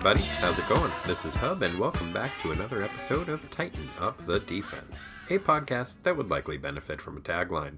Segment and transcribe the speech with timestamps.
[0.00, 0.26] everybody.
[0.38, 0.90] How's it going?
[1.06, 5.38] This is Hub, and welcome back to another episode of Tighten Up the Defense, a
[5.38, 7.76] podcast that would likely benefit from a tagline.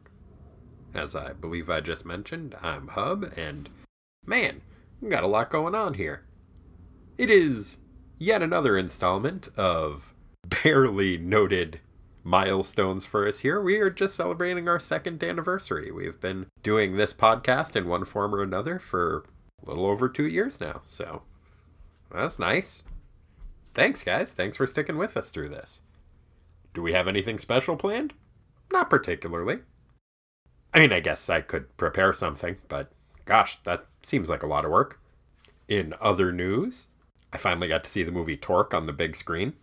[0.94, 3.68] As I believe I just mentioned, I'm Hub, and
[4.24, 4.60] man,
[5.08, 6.24] got a lot going on here.
[7.18, 7.78] It is
[8.20, 10.14] yet another installment of
[10.62, 11.80] barely noted
[12.22, 13.60] milestones for us here.
[13.60, 15.90] We are just celebrating our second anniversary.
[15.90, 19.24] We've been doing this podcast in one form or another for
[19.60, 21.22] a little over two years now, so
[22.14, 22.82] that's nice.
[23.72, 24.32] Thanks, guys.
[24.32, 25.80] Thanks for sticking with us through this.
[26.74, 28.12] Do we have anything special planned?
[28.72, 29.60] Not particularly.
[30.74, 32.92] I mean, I guess I could prepare something, but
[33.24, 35.00] gosh, that seems like a lot of work.
[35.68, 36.88] In other news,
[37.32, 39.54] I finally got to see the movie Torque on the big screen.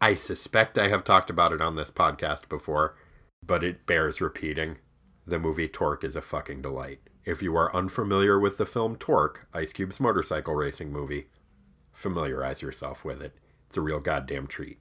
[0.00, 2.96] I suspect I have talked about it on this podcast before,
[3.44, 4.76] but it bears repeating.
[5.26, 7.00] The movie Torque is a fucking delight.
[7.24, 11.26] If you are unfamiliar with the film Torque, Ice Cube's motorcycle racing movie,
[11.98, 13.34] familiarize yourself with it.
[13.68, 14.78] It's a real goddamn treat.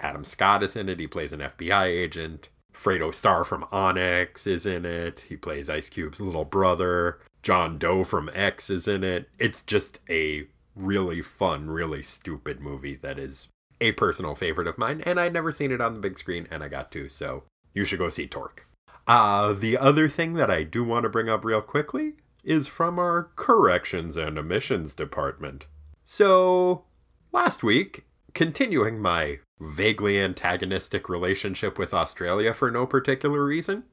[0.00, 0.98] Adam Scott is in it.
[0.98, 2.48] He plays an FBI agent.
[2.72, 5.24] Fredro Starr from Onyx is in it.
[5.28, 7.20] He plays Ice Cube's little brother.
[7.42, 9.28] John Doe from X is in it.
[9.38, 13.48] It's just a really fun, really stupid movie that is
[13.80, 16.62] a personal favorite of mine, and I'd never seen it on the big screen, and
[16.62, 18.66] I got to, so you should go see Torque.
[19.06, 22.98] Uh, the other thing that I do want to bring up real quickly is from
[22.98, 25.66] our corrections and omissions department.
[26.04, 26.84] So,
[27.32, 33.84] last week, continuing my vaguely antagonistic relationship with Australia for no particular reason,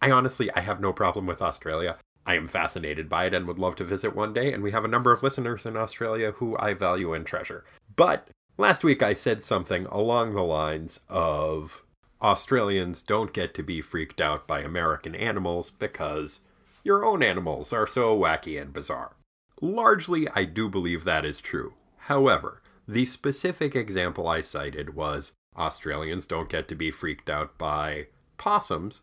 [0.00, 1.98] I honestly I have no problem with Australia.
[2.24, 4.84] I am fascinated by it and would love to visit one day, and we have
[4.84, 7.64] a number of listeners in Australia who I value and treasure.
[7.96, 11.82] But last week I said something along the lines of
[12.22, 16.40] Australians don't get to be freaked out by American animals because
[16.84, 19.12] your own animals are so wacky and bizarre.
[19.60, 21.74] Largely, I do believe that is true.
[22.02, 28.06] However, the specific example I cited was Australians don't get to be freaked out by
[28.36, 29.02] possums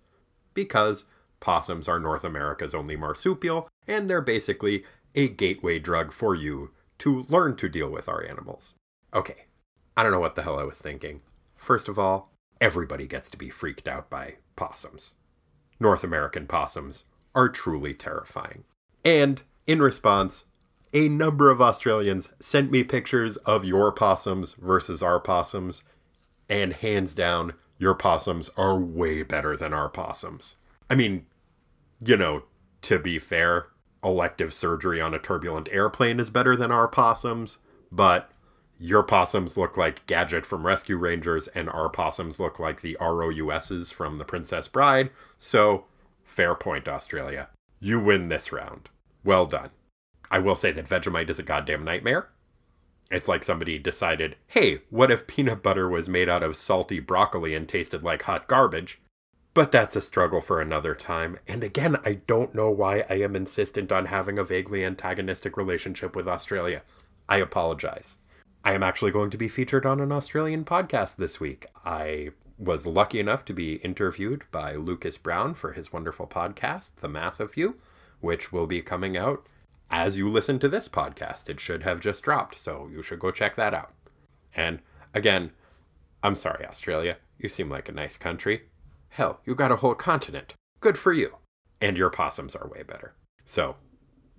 [0.53, 1.05] because
[1.39, 7.25] possums are North America's only marsupial, and they're basically a gateway drug for you to
[7.29, 8.73] learn to deal with our animals.
[9.13, 9.45] Okay,
[9.97, 11.22] I don't know what the hell I was thinking.
[11.57, 15.13] First of all, everybody gets to be freaked out by possums.
[15.79, 18.63] North American possums are truly terrifying.
[19.03, 20.46] And in response,
[20.94, 25.84] a number of Australians sent me pictures of your possums versus our possums,
[26.48, 30.56] and hands down, your possums are way better than our possums.
[30.90, 31.26] I mean,
[32.00, 32.44] you know,
[32.84, 33.68] to be fair,
[34.03, 37.58] elective surgery on a turbulent airplane is better than our possums,
[37.92, 38.32] but
[38.80, 43.92] your possums look like Gadget from Rescue Rangers, and our possums look like the ROUSs
[43.92, 45.86] from The Princess Bride, so
[46.24, 47.50] fair point, Australia.
[47.80, 48.90] You win this round.
[49.25, 49.72] Well done.
[50.31, 52.30] I will say that Vegemite is a goddamn nightmare.
[53.12, 57.53] It's like somebody decided, hey, what if peanut butter was made out of salty broccoli
[57.53, 59.00] and tasted like hot garbage?
[59.53, 61.40] But that's a struggle for another time.
[61.47, 66.16] And again, I don't know why I am insistent on having a vaguely antagonistic relationship
[66.16, 66.84] with Australia.
[67.28, 68.18] I apologize.
[68.64, 71.68] I am actually going to be featured on an Australian podcast this week.
[71.85, 77.08] I was lucky enough to be interviewed by Lucas Brown for his wonderful podcast, The
[77.08, 77.75] Math of You,
[78.25, 79.46] which will be coming out
[79.91, 81.47] as you listen to this podcast.
[81.47, 83.94] It should have just dropped, so you should go check that out.
[84.56, 84.80] And
[85.13, 85.52] again,
[86.24, 87.18] I'm sorry, Australia.
[87.38, 88.64] You seem like a nice country.
[89.09, 90.56] Hell, you got a whole continent.
[90.80, 91.38] Good for you.
[91.80, 93.14] And your possums are way better.
[93.44, 93.75] So,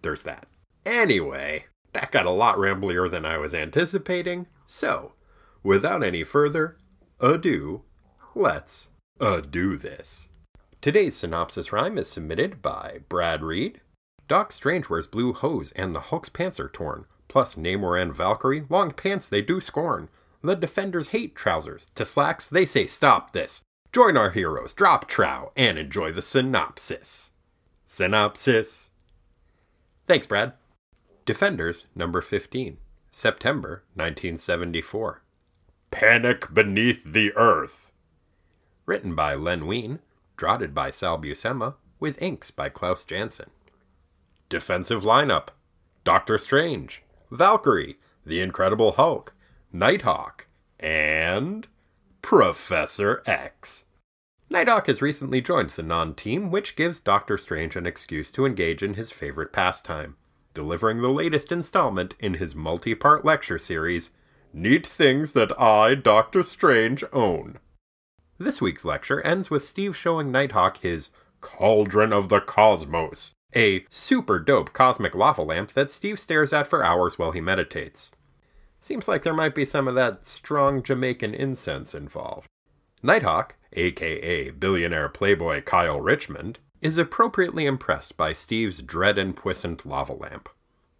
[0.02, 0.48] there's that.
[0.84, 4.48] Anyway, that got a lot ramblier than I was anticipating.
[4.64, 5.12] So,
[5.62, 6.76] without any further
[7.20, 7.82] ado,
[8.34, 8.88] let's
[9.20, 10.26] ado this.
[10.86, 13.80] Today's synopsis rhyme is submitted by Brad Reed,
[14.28, 17.06] Doc Strange wears blue hose and the Hulk's pants are torn.
[17.26, 20.08] Plus, Namor and Valkyrie, long pants they do scorn.
[20.42, 21.90] The defenders hate trousers.
[21.96, 23.62] To slacks, they say stop this.
[23.92, 27.30] Join our heroes, drop trow, and enjoy the synopsis.
[27.84, 28.88] Synopsis.
[30.06, 30.52] Thanks, Brad.
[31.24, 32.76] Defenders, number 15,
[33.10, 35.20] September 1974.
[35.90, 37.90] Panic Beneath the Earth.
[38.86, 39.98] Written by Len Wein,
[40.36, 43.50] draughted by Sal Buscema, with inks by Klaus Janson.
[44.48, 45.48] Defensive lineup
[46.04, 49.34] Doctor Strange, Valkyrie, The Incredible Hulk,
[49.72, 50.46] Nighthawk,
[50.78, 51.66] and
[52.22, 53.84] Professor X.
[54.48, 58.82] Nighthawk has recently joined the non team, which gives Doctor Strange an excuse to engage
[58.82, 60.16] in his favorite pastime,
[60.54, 64.10] delivering the latest installment in his multi part lecture series,
[64.52, 67.58] Neat Things That I, Doctor Strange, Own.
[68.38, 71.08] This week's lecture ends with Steve showing Nighthawk his
[71.40, 76.84] Cauldron of the Cosmos, a super dope cosmic lava lamp that Steve stares at for
[76.84, 78.10] hours while he meditates.
[78.78, 82.46] Seems like there might be some of that strong Jamaican incense involved.
[83.02, 90.12] Nighthawk, aka billionaire playboy Kyle Richmond, is appropriately impressed by Steve's dread and puissant lava
[90.12, 90.50] lamp.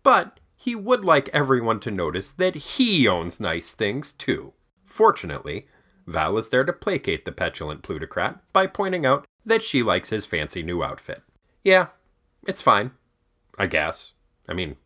[0.02, 4.54] But he would like everyone to notice that he owns nice things too.
[4.86, 5.66] Fortunately,
[6.06, 10.26] Val is there to placate the petulant plutocrat by pointing out that she likes his
[10.26, 11.22] fancy new outfit.
[11.64, 11.88] Yeah,
[12.46, 12.92] it's fine.
[13.58, 14.12] I guess.
[14.48, 14.76] I mean,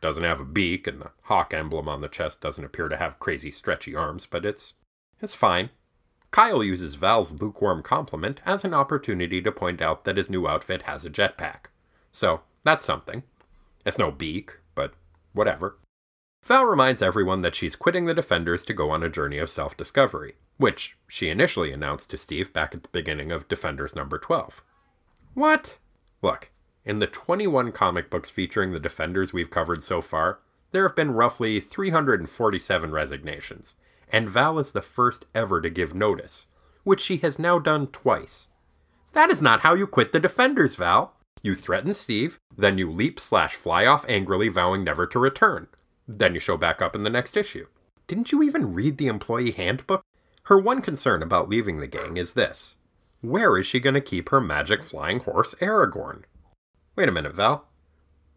[0.00, 3.18] doesn't have a beak, and the hawk emblem on the chest doesn't appear to have
[3.18, 4.74] crazy stretchy arms, but it's
[5.20, 5.70] it's fine.
[6.30, 10.82] Kyle uses Val's lukewarm compliment as an opportunity to point out that his new outfit
[10.82, 11.66] has a jetpack.
[12.12, 13.24] So, that's something.
[13.84, 14.94] It's no beak, but
[15.32, 15.78] whatever.
[16.44, 19.76] Val reminds everyone that she's quitting the Defenders to go on a journey of self
[19.76, 24.62] discovery, which she initially announced to Steve back at the beginning of Defenders number 12.
[25.32, 25.78] What?
[26.20, 26.50] Look,
[26.84, 30.40] in the 21 comic books featuring the Defenders we've covered so far,
[30.72, 33.74] there have been roughly 347 resignations,
[34.12, 36.46] and Val is the first ever to give notice,
[36.84, 38.48] which she has now done twice.
[39.14, 41.14] That is not how you quit the Defenders, Val.
[41.40, 45.68] You threaten Steve, then you leap slash fly off angrily, vowing never to return.
[46.06, 47.66] Then you show back up in the next issue.
[48.06, 50.04] Didn't you even read the employee handbook?
[50.50, 52.74] Her one concern about leaving the gang is this
[53.20, 56.24] Where is she going to keep her magic flying horse, Aragorn?
[56.96, 57.68] Wait a minute, Val.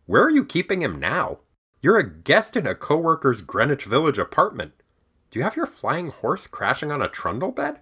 [0.05, 1.39] Where are you keeping him now?
[1.81, 4.73] You're a guest in a coworker's Greenwich Village apartment.
[5.31, 7.79] Do you have your flying horse crashing on a trundle bed?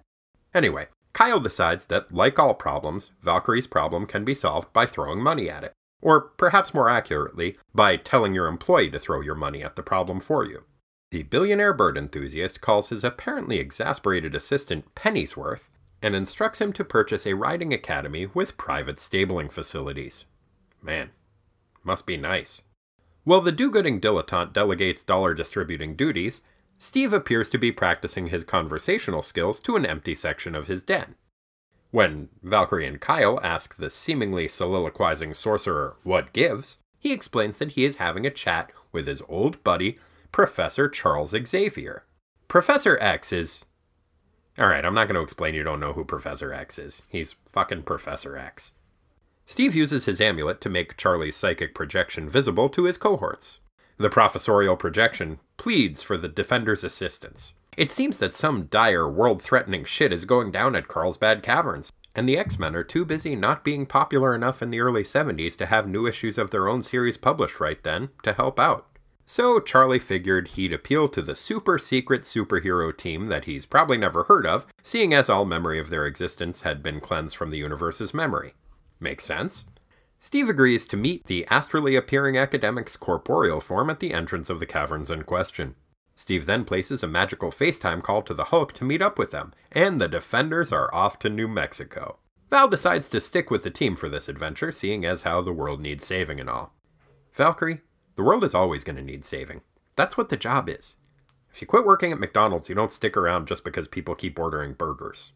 [0.54, 5.50] Anyway, Kyle decides that, like all problems, Valkyrie's problem can be solved by throwing money
[5.50, 5.74] at it.
[6.02, 10.22] Or perhaps more accurately, by telling your employee to throw your money at the problem
[10.22, 10.64] for you.
[11.12, 15.70] The billionaire bird enthusiast calls his apparently exasperated assistant Pennyworth
[16.02, 20.24] and instructs him to purchase a riding academy with private stabling facilities.
[20.82, 21.12] Man,
[21.84, 22.62] must be nice.
[23.24, 26.42] While the do gooding dilettante delegates dollar distributing duties,
[26.78, 31.16] Steve appears to be practicing his conversational skills to an empty section of his den.
[31.92, 37.84] When Valkyrie and Kyle ask the seemingly soliloquizing sorcerer what gives, he explains that he
[37.84, 39.98] is having a chat with his old buddy,
[40.32, 42.06] Professor Charles Xavier.
[42.48, 43.66] Professor X is.
[44.58, 47.02] Alright, I'm not going to explain you don't know who Professor X is.
[47.10, 48.72] He's fucking Professor X.
[49.46, 53.60] Steve uses his amulet to make Charlie's psychic projection visible to his cohorts.
[53.98, 57.54] The professorial projection pleads for the Defender's assistance.
[57.76, 62.28] It seems that some dire, world threatening shit is going down at Carlsbad Caverns, and
[62.28, 65.66] the X Men are too busy not being popular enough in the early 70s to
[65.66, 68.88] have new issues of their own series published right then to help out.
[69.26, 74.24] So Charlie figured he'd appeal to the super secret superhero team that he's probably never
[74.24, 78.14] heard of, seeing as all memory of their existence had been cleansed from the universe's
[78.14, 78.54] memory.
[79.00, 79.64] Makes sense.
[80.20, 84.68] Steve agrees to meet the astrally appearing academic's corporeal form at the entrance of the
[84.68, 85.76] caverns in question.
[86.16, 89.54] Steve then places a magical FaceTime call to the Hulk to meet up with them,
[89.72, 92.20] and the Defenders are off to New Mexico.
[92.52, 95.82] Val decides to stick with the team for this adventure, seeing as how the world
[95.82, 96.76] needs saving and all.
[97.34, 97.82] Valkyrie,
[98.16, 99.62] the world is always going to need saving.
[99.96, 100.96] That's what the job is.
[101.54, 104.74] If you quit working at McDonald's, you don't stick around just because people keep ordering
[104.74, 105.34] burgers.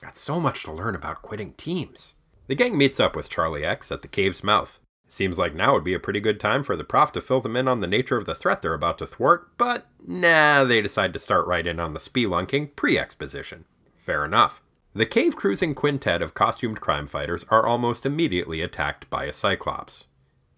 [0.00, 2.14] Got so much to learn about quitting teams.
[2.48, 4.78] The gang meets up with Charlie X at the cave's mouth.
[5.08, 7.54] Seems like now would be a pretty good time for the prof to fill them
[7.54, 11.12] in on the nature of the threat they're about to thwart, but nah, they decide
[11.12, 13.66] to start right in on the spelunking pre exposition.
[13.96, 14.62] Fair enough.
[14.94, 20.06] The cave cruising quintet of costumed crime fighters are almost immediately attacked by a Cyclops.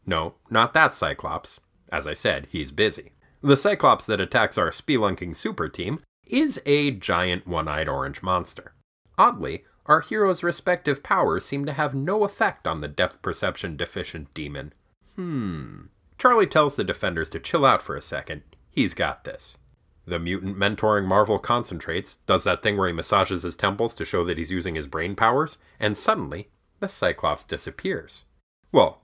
[0.06, 1.60] No, not that Cyclops.
[1.90, 3.12] As I said, he's busy.
[3.42, 8.72] The Cyclops that attacks our spelunking super team is a giant one eyed orange monster.
[9.18, 14.32] Oddly, our heroes' respective powers seem to have no effect on the depth perception deficient
[14.34, 14.72] demon.
[15.14, 15.86] Hmm.
[16.16, 18.42] Charlie tells the defenders to chill out for a second.
[18.70, 19.58] He's got this.
[20.06, 24.24] The mutant mentoring Marvel concentrates, does that thing where he massages his temples to show
[24.24, 26.48] that he's using his brain powers, and suddenly,
[26.80, 28.24] the Cyclops disappears.
[28.72, 29.02] Well,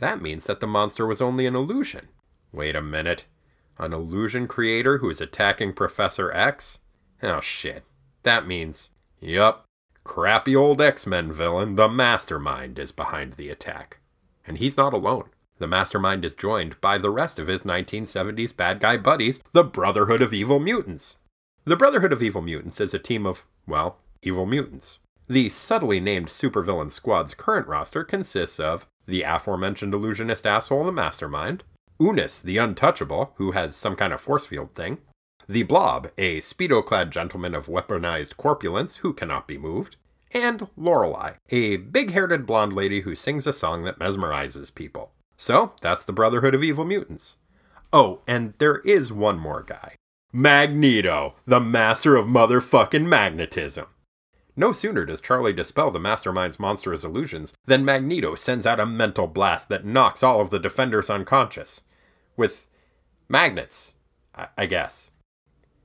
[0.00, 2.08] that means that the monster was only an illusion.
[2.52, 3.26] Wait a minute.
[3.78, 6.78] An illusion creator who is attacking Professor X?
[7.22, 7.84] Oh shit.
[8.22, 8.88] That means.
[9.20, 9.64] Yup,
[10.04, 13.98] crappy old X Men villain, the Mastermind, is behind the attack.
[14.46, 15.30] And he's not alone.
[15.58, 20.22] The Mastermind is joined by the rest of his 1970s bad guy buddies, the Brotherhood
[20.22, 21.16] of Evil Mutants.
[21.64, 24.98] The Brotherhood of Evil Mutants is a team of, well, evil mutants.
[25.28, 31.64] The subtly named supervillain squad's current roster consists of the aforementioned illusionist asshole, the Mastermind,
[31.98, 34.98] Unus, the Untouchable, who has some kind of force field thing,
[35.48, 39.96] the Blob, a speedo clad gentleman of weaponized corpulence who cannot be moved,
[40.32, 45.12] and Lorelei, a big haired blonde lady who sings a song that mesmerizes people.
[45.36, 47.36] So, that's the Brotherhood of Evil Mutants.
[47.92, 49.96] Oh, and there is one more guy.
[50.32, 53.86] Magneto, the master of motherfucking magnetism.
[54.60, 59.26] No sooner does Charlie dispel the mastermind's monstrous illusions than Magneto sends out a mental
[59.26, 61.80] blast that knocks all of the defenders unconscious.
[62.36, 62.66] With
[63.26, 63.94] magnets,
[64.34, 65.08] I, I guess.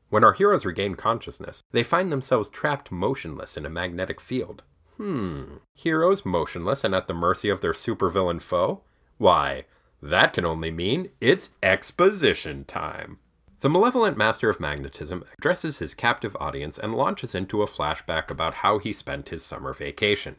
[0.10, 4.62] When our heroes regain consciousness, they find themselves trapped motionless in a magnetic field.
[4.98, 5.60] Hmm.
[5.74, 8.82] Heroes motionless and at the mercy of their supervillain foe?
[9.18, 9.64] Why,
[10.02, 13.20] that can only mean it's exposition time.
[13.62, 18.56] The malevolent master of magnetism addresses his captive audience and launches into a flashback about
[18.56, 20.36] how he spent his summer vacation.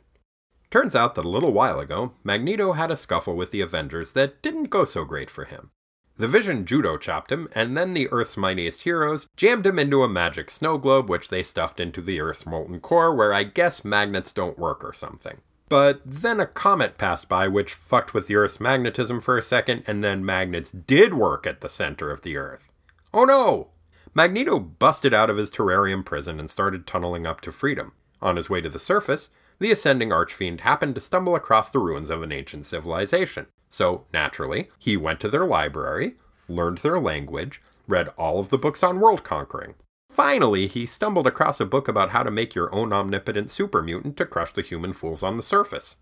[0.70, 4.42] Turns out that a little while ago, Magneto had a scuffle with the Avengers that
[4.42, 5.70] didn't go so great for him.
[6.18, 10.08] The Vision judo chopped him, and then the Earth's mightiest heroes jammed him into a
[10.08, 14.32] magic snow globe, which they stuffed into the Earth's molten core, where I guess magnets
[14.32, 15.40] don't work or something.
[15.68, 19.84] But then a comet passed by, which fucked with the Earth's magnetism for a second,
[19.86, 22.70] and then magnets did work at the center of the Earth.
[23.16, 23.68] Oh no!
[24.12, 27.92] Magneto busted out of his terrarium prison and started tunneling up to freedom.
[28.20, 32.10] On his way to the surface, the ascending archfiend happened to stumble across the ruins
[32.10, 33.46] of an ancient civilization.
[33.70, 38.82] So, naturally, he went to their library, learned their language, read all of the books
[38.82, 39.76] on world conquering.
[40.10, 44.18] Finally, he stumbled across a book about how to make your own omnipotent super mutant
[44.18, 45.96] to crush the human fools on the surface.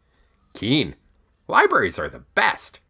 [0.52, 0.96] Keen.
[1.46, 2.80] Libraries are the best!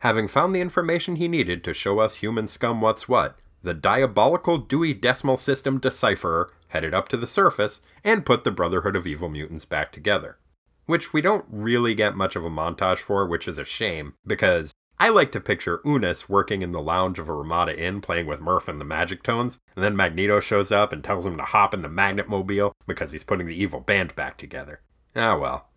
[0.00, 4.58] Having found the information he needed to show us human scum what's what, the diabolical
[4.58, 9.28] Dewey Decimal System decipherer headed up to the surface and put the Brotherhood of Evil
[9.28, 10.38] Mutants back together.
[10.86, 14.72] Which we don't really get much of a montage for, which is a shame, because
[15.00, 18.40] I like to picture Unus working in the lounge of a Ramada Inn playing with
[18.40, 21.72] Murph and the Magic Tones, and then Magneto shows up and tells him to hop
[21.72, 24.80] in the Magnet Mobile because he's putting the evil band back together.
[25.14, 25.68] Ah well.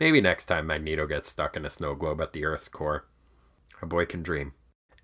[0.00, 3.06] Maybe next time Magneto gets stuck in a snow globe at the Earth's core.
[3.82, 4.54] A boy can dream.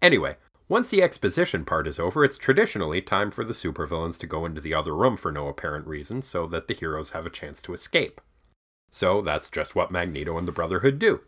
[0.00, 0.37] Anyway,
[0.68, 4.60] once the exposition part is over, it's traditionally time for the supervillains to go into
[4.60, 7.72] the other room for no apparent reason so that the heroes have a chance to
[7.72, 8.20] escape.
[8.90, 11.20] So that's just what Magneto and the Brotherhood do.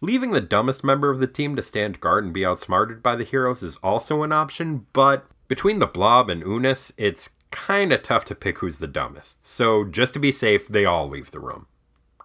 [0.00, 3.24] Leaving the dumbest member of the team to stand guard and be outsmarted by the
[3.24, 8.34] heroes is also an option, but between the Blob and Unus, it's kinda tough to
[8.34, 9.46] pick who's the dumbest.
[9.46, 11.66] So just to be safe, they all leave the room.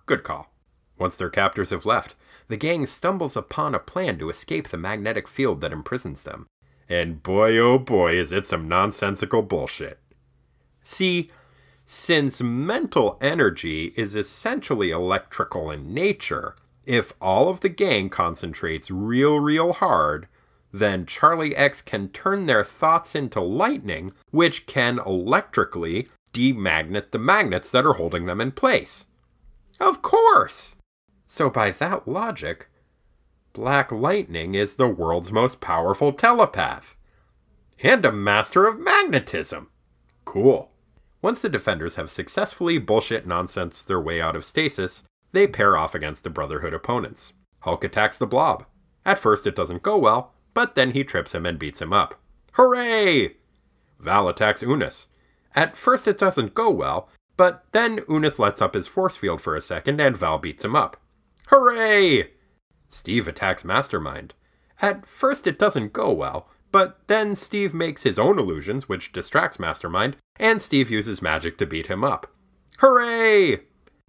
[0.05, 0.51] Good call.
[0.97, 2.15] Once their captors have left,
[2.47, 6.47] the gang stumbles upon a plan to escape the magnetic field that imprisons them.
[6.89, 10.00] And boy, oh boy, is it some nonsensical bullshit.
[10.84, 11.29] See,
[11.86, 19.39] since mental energy is essentially electrical in nature, if all of the gang concentrates real,
[19.39, 20.27] real hard,
[20.72, 27.72] then Charlie X can turn their thoughts into lightning, which can electrically demagnet the magnets
[27.72, 29.06] that are holding them in place.
[29.79, 30.75] Of course!
[31.27, 32.70] So, by that logic,
[33.58, 36.96] Black Lightning is the world's most powerful telepath.
[37.82, 39.72] And a master of magnetism.
[40.26, 40.70] Cool.
[41.24, 45.96] Once the defenders have successfully bullshit nonsense their way out of stasis, they pair off
[45.96, 47.34] against the Brotherhood opponents.
[47.62, 48.64] Hulk attacks the Blob.
[49.04, 52.14] At first, it doesn't go well, but then he trips him and beats him up.
[52.52, 53.38] Hooray!
[54.00, 55.08] Val attacks Unus.
[55.56, 59.56] At first, it doesn't go well, but then Unus lets up his force field for
[59.56, 60.98] a second and Val beats him up.
[61.48, 62.37] Hooray!
[62.89, 64.34] Steve attacks Mastermind.
[64.82, 69.60] At first, it doesn't go well, but then Steve makes his own illusions, which distracts
[69.60, 72.27] Mastermind, and Steve uses magic to beat him up.
[72.79, 73.62] Hooray!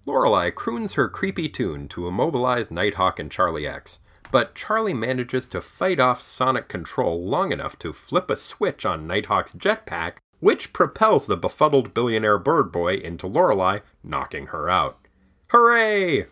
[0.06, 3.98] Lorelei croons her creepy tune to immobilize Nighthawk and Charlie X,
[4.30, 9.06] but Charlie manages to fight off sonic control long enough to flip a switch on
[9.06, 14.98] Nighthawk's jetpack, which propels the befuddled billionaire bird boy into Lorelei, knocking her out.
[15.48, 16.26] Hooray!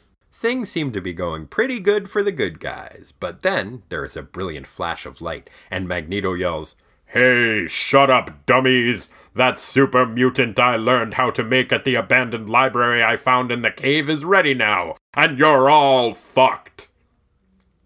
[0.46, 4.16] Things seem to be going pretty good for the good guys, but then there is
[4.16, 6.76] a brilliant flash of light, and Magneto yells,
[7.06, 9.08] Hey, shut up, dummies!
[9.34, 13.62] That super mutant I learned how to make at the abandoned library I found in
[13.62, 16.90] the cave is ready now, and you're all fucked!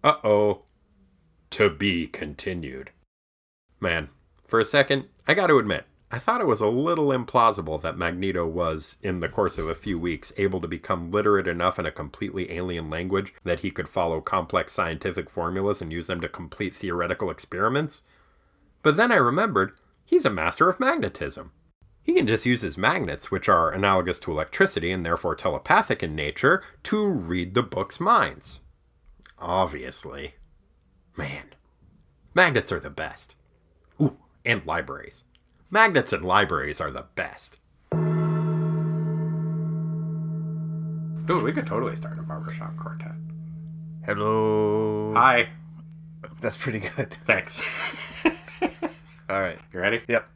[0.05, 0.65] Uh oh.
[1.53, 2.91] To be continued.
[3.81, 4.11] Man,
[4.47, 8.45] for a second, I gotta admit, I thought it was a little implausible that Magneto
[8.45, 11.93] was, in the course of a few weeks, able to become literate enough in a
[11.93, 16.75] completely alien language that he could follow complex scientific formulas and use them to complete
[16.75, 18.03] theoretical experiments.
[18.83, 19.73] But then I remembered
[20.05, 21.53] he's a master of magnetism.
[22.03, 26.17] He can just use his magnets, which are analogous to electricity and therefore telepathic in
[26.17, 28.59] nature, to read the book's minds.
[29.39, 30.35] Obviously.
[31.17, 31.55] Man,
[32.35, 33.37] magnets are the best.
[34.01, 35.23] Ooh, and libraries.
[35.73, 37.59] Magnets and libraries are the best.
[41.27, 43.13] Dude, we could totally start a barbershop quartet.
[44.05, 45.13] Hello.
[45.15, 45.49] Hi.
[46.41, 47.15] That's pretty good.
[47.25, 47.61] Thanks.
[49.31, 49.61] All right.
[49.73, 50.03] You ready?
[50.09, 50.29] Yep.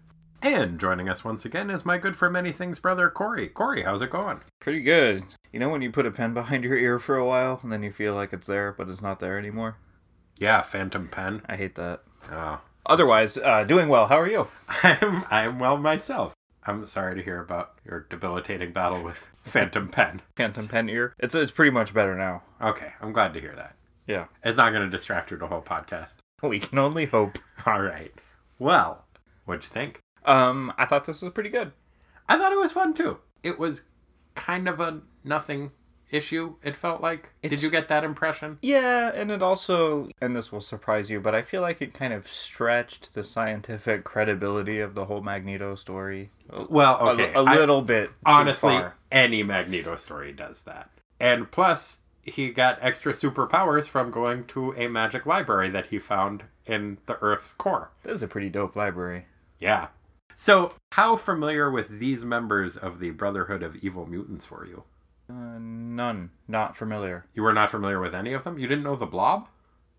[0.42, 3.48] And joining us once again is my good for many things brother, Corey.
[3.48, 4.40] Corey, how's it going?
[4.60, 5.24] Pretty good.
[5.52, 7.82] You know when you put a pen behind your ear for a while and then
[7.82, 9.78] you feel like it's there, but it's not there anymore?
[10.36, 11.42] Yeah, Phantom Pen.
[11.46, 12.02] I hate that.
[12.30, 14.06] Oh, Otherwise, uh, doing well.
[14.06, 14.46] How are you?
[14.82, 16.34] I'm, I'm well myself.
[16.66, 20.22] I'm sorry to hear about your debilitating battle with Phantom Pen.
[20.36, 21.14] Phantom pen ear.
[21.18, 22.42] It's it's pretty much better now.
[22.60, 23.76] Okay, I'm glad to hear that.
[24.06, 24.26] Yeah.
[24.42, 26.14] It's not going to distract you the whole podcast.
[26.42, 27.38] We can only hope.
[27.66, 28.12] All right.
[28.58, 29.04] Well,
[29.44, 30.00] what'd you think?
[30.24, 31.72] Um, I thought this was pretty good.
[32.28, 33.18] I thought it was fun too.
[33.42, 33.84] It was
[34.34, 35.70] kind of a nothing
[36.14, 37.30] issue, it felt like.
[37.42, 38.58] Did you get that impression?
[38.62, 42.12] Yeah, and it also, and this will surprise you, but I feel like it kind
[42.12, 46.30] of stretched the scientific credibility of the whole Magneto story.
[46.50, 47.32] A- Well, a- okay.
[47.34, 48.08] a, I- little bit.
[48.08, 48.94] too honestly, far.
[49.10, 50.90] any Magneto story does that.
[51.20, 56.44] And plus, he got extra superpowers from going to a magic library that he found
[56.66, 57.90] in the Earth's core.
[58.02, 59.26] this is a pretty dope library.
[59.60, 59.88] Yeah.
[60.36, 64.82] So, how familiar with these members of the Brotherhood of Evil Mutants were you?
[65.28, 66.30] Uh, none.
[66.48, 67.26] Not familiar.
[67.34, 68.58] You were not familiar with any of them?
[68.58, 69.48] You didn't know the Blob?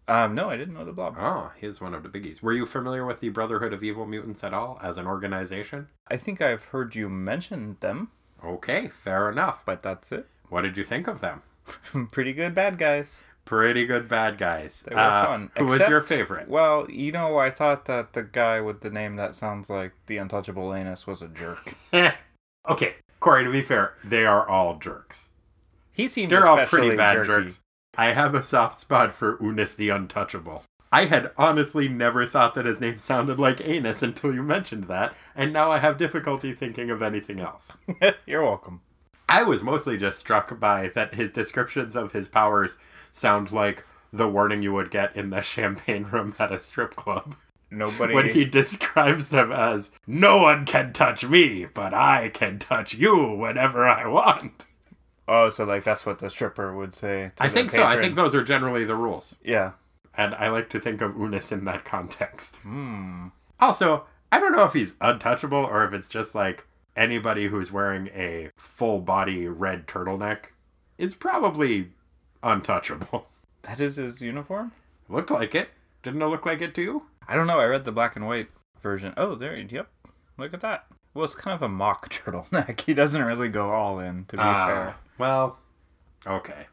[0.08, 1.15] Um, no, I didn't know the blob.
[1.20, 2.44] Oh, he's one of the biggies.
[2.44, 5.88] Were you familiar with the Brotherhood of Evil Mutants at all as an organization?
[6.08, 8.12] I think I've heard you mention them,
[8.44, 9.63] Okay, fair enough.
[9.65, 10.27] but that's it.
[10.50, 11.41] What did you think of them?
[12.12, 13.24] pretty good bad guys.
[13.46, 14.84] Pretty good bad guys.
[14.88, 15.51] They were Uh, fun.
[15.58, 16.48] Who was your favorite?
[16.50, 20.17] Well, you know, I thought that the guy with the name that sounds like the
[20.17, 21.74] untouchable anus was a jerk.
[22.70, 25.27] okay, Corey, to be fair, they are all jerks.
[25.91, 27.27] He seemed They're all pretty bad jerky.
[27.27, 27.60] jerks.
[27.98, 30.63] I have a soft spot for Unus the Untouchable.
[30.91, 35.13] I had honestly never thought that his name sounded like anus until you mentioned that,
[35.36, 37.72] and now I have difficulty thinking of anything else.
[38.25, 38.81] You're welcome.
[39.27, 42.77] I was mostly just struck by that his descriptions of his powers
[43.11, 47.35] sound like the warning you would get in the champagne room at a strip club.
[47.75, 48.14] Nobody.
[48.14, 53.33] When he describes them as, No one can touch me, but I can touch you
[53.33, 54.66] whenever I want.
[55.27, 57.31] Oh, so like that's what the stripper would say.
[57.35, 57.83] To I the think so.
[57.83, 59.35] I think those are generally the rules.
[59.44, 59.72] Yeah.
[60.18, 62.55] And I like to think of Unus in that context.
[62.57, 63.27] Hmm.
[63.59, 68.07] Also, I don't know if he's untouchable or if it's just like anybody who's wearing
[68.16, 70.48] a full body red turtleneck
[70.98, 71.90] is probably
[72.44, 73.27] untouchable.
[73.64, 74.74] That is his uniform.
[75.09, 75.70] Looked like it.
[76.03, 77.03] Didn't it look like it to you?
[77.27, 77.59] I don't know.
[77.59, 78.50] I read the black and white
[78.81, 79.14] version.
[79.18, 79.55] Oh, there.
[79.57, 79.88] Yep.
[80.38, 80.85] Look at that.
[81.14, 82.81] Well, it's kind of a mock turtleneck.
[82.81, 84.96] He doesn't really go all in, to be Ah, fair.
[85.18, 85.57] Well,
[86.27, 86.68] okay.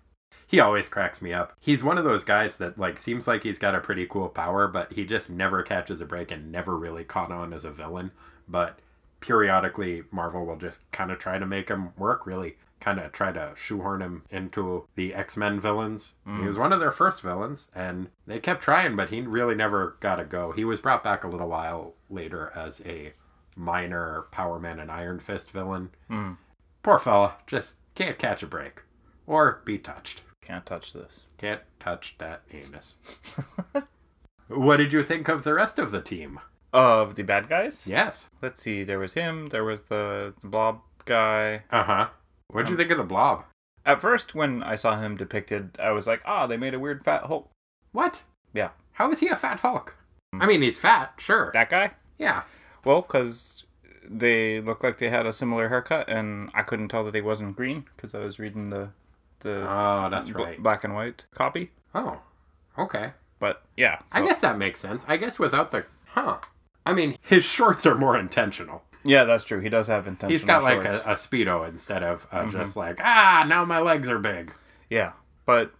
[0.46, 1.54] He always cracks me up.
[1.60, 4.68] He's one of those guys that like seems like he's got a pretty cool power,
[4.68, 8.10] but he just never catches a break and never really caught on as a villain.
[8.48, 8.78] But
[9.20, 12.26] periodically, Marvel will just kind of try to make him work.
[12.26, 16.14] Really, kind of try to shoehorn him into the X Men villains.
[16.26, 19.96] He was one of their first villains, and they kept trying, but he really never
[20.00, 20.50] got a go.
[20.50, 23.12] He was brought back a little while later as a
[23.54, 25.90] minor Power Man and Iron Fist villain.
[26.08, 26.32] Hmm.
[26.82, 28.82] Poor fella, just can't catch a break.
[29.26, 30.22] Or be touched.
[30.40, 31.26] Can't touch this.
[31.38, 32.96] Can't touch that anus.
[34.48, 36.40] what did you think of the rest of the team?
[36.72, 37.86] Of the bad guys?
[37.86, 38.26] Yes.
[38.40, 38.82] Let's see.
[38.82, 39.50] There was him.
[39.50, 41.62] There was the, the blob guy.
[41.70, 42.08] Uh huh.
[42.52, 43.44] What'd you Um, think of the blob?
[43.84, 47.04] At first, when I saw him depicted, I was like, ah, they made a weird
[47.04, 47.50] fat Hulk.
[47.90, 48.22] What?
[48.54, 48.70] Yeah.
[48.92, 49.96] How is he a fat Hulk?
[50.40, 51.50] I mean, he's fat, sure.
[51.54, 51.92] That guy?
[52.18, 52.42] yeah.
[52.84, 53.64] Well, because
[54.08, 57.56] they looked like they had a similar haircut, and I couldn't tell that he wasn't
[57.56, 58.90] green because I was reading the
[59.40, 60.62] the Oh, that's bl- right.
[60.62, 61.70] black and white copy.
[61.94, 62.20] Oh,
[62.78, 63.12] okay.
[63.40, 65.04] But yeah, I guess that makes sense.
[65.08, 65.84] I guess without the.
[66.06, 66.38] Huh.
[66.86, 68.82] I mean, his shorts are more intentional.
[69.04, 69.60] Yeah, that's true.
[69.60, 70.30] He does have intentional.
[70.30, 72.52] He's got like a, a Speedo instead of uh, Mhm.
[72.52, 74.52] just like, ah, now my legs are big.
[74.90, 75.12] yeah,
[75.46, 75.72] but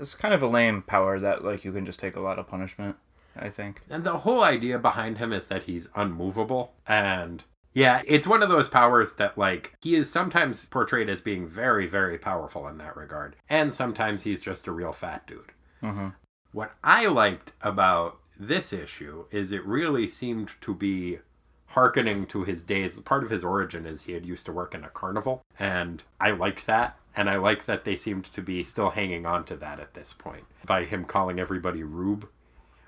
[0.00, 2.46] it's kind of a lame power that like you can just take a lot of
[2.48, 2.96] punishment.
[3.36, 3.82] I think.
[3.88, 6.72] And the whole idea behind him is that he's unmovable.
[6.88, 11.46] And yeah, it's one of those powers that, like, he is sometimes portrayed as being
[11.46, 13.36] very, very powerful in that regard.
[13.48, 15.52] And sometimes he's just a real fat dude.
[15.80, 16.08] hmm
[16.50, 21.20] What I liked about this issue is it really seemed to be
[21.68, 22.98] hearkening to his days.
[23.00, 25.42] Part of his origin is he had used to work in a carnival.
[25.58, 26.96] And I liked that.
[27.16, 30.12] And I like that they seemed to be still hanging on to that at this
[30.12, 32.28] point by him calling everybody Rube,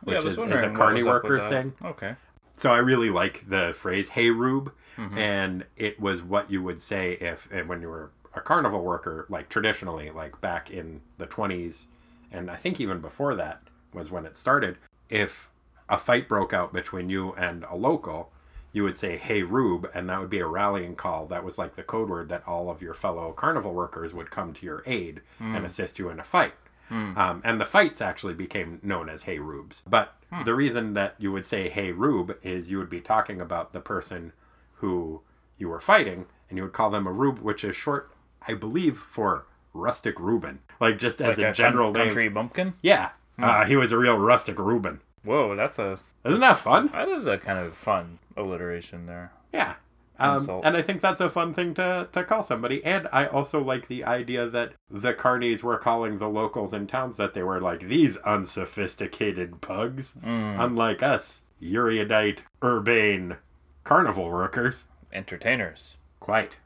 [0.05, 1.73] which was is, is a carny was up with worker thing.
[1.85, 2.14] Okay.
[2.57, 5.16] So I really like the phrase "Hey Rube," Mhm.
[5.16, 9.27] and it was what you would say if and when you were a carnival worker,
[9.29, 11.87] like traditionally, like back in the twenties,
[12.31, 13.62] and I think even before that
[13.93, 14.79] was when it started.
[15.09, 15.51] If
[15.88, 18.31] a fight broke out between you and a local,
[18.72, 21.26] you would say "Hey Rube," and that would be a rallying call.
[21.26, 24.52] That was like the code word that all of your fellow carnival workers would come
[24.54, 26.54] to your aid and assist you in a fight.
[26.90, 29.83] Um, and the fights actually became known as Hey Rubes.
[29.88, 33.72] But The reason that you would say "Hey Rube" is you would be talking about
[33.72, 34.33] the person
[34.74, 35.20] who
[35.59, 38.11] you were fighting, and you would call them a Rube, which is short,
[38.48, 40.61] I believe, for rustic Reuben.
[40.80, 42.04] Like just as Like a, general name.
[42.04, 42.74] country bumpkin.
[42.83, 45.00] Yeah, uh, he was a real rustic Reuben.
[45.24, 46.88] Whoa, that's a Isn't that fun?
[46.88, 49.33] that is a kind of fun alliteration there.
[49.52, 49.74] Yeah.
[50.18, 52.85] Um, and I think that's a fun thing to, to call somebody.
[52.85, 57.16] And I also like the idea that the carnies were calling the locals in towns
[57.16, 63.38] that they were like, these unsophisticated pugs, unlike us, erudite, urbane
[63.85, 64.85] carnival workers.
[65.11, 65.96] Entertainers.
[66.20, 66.59] Quite.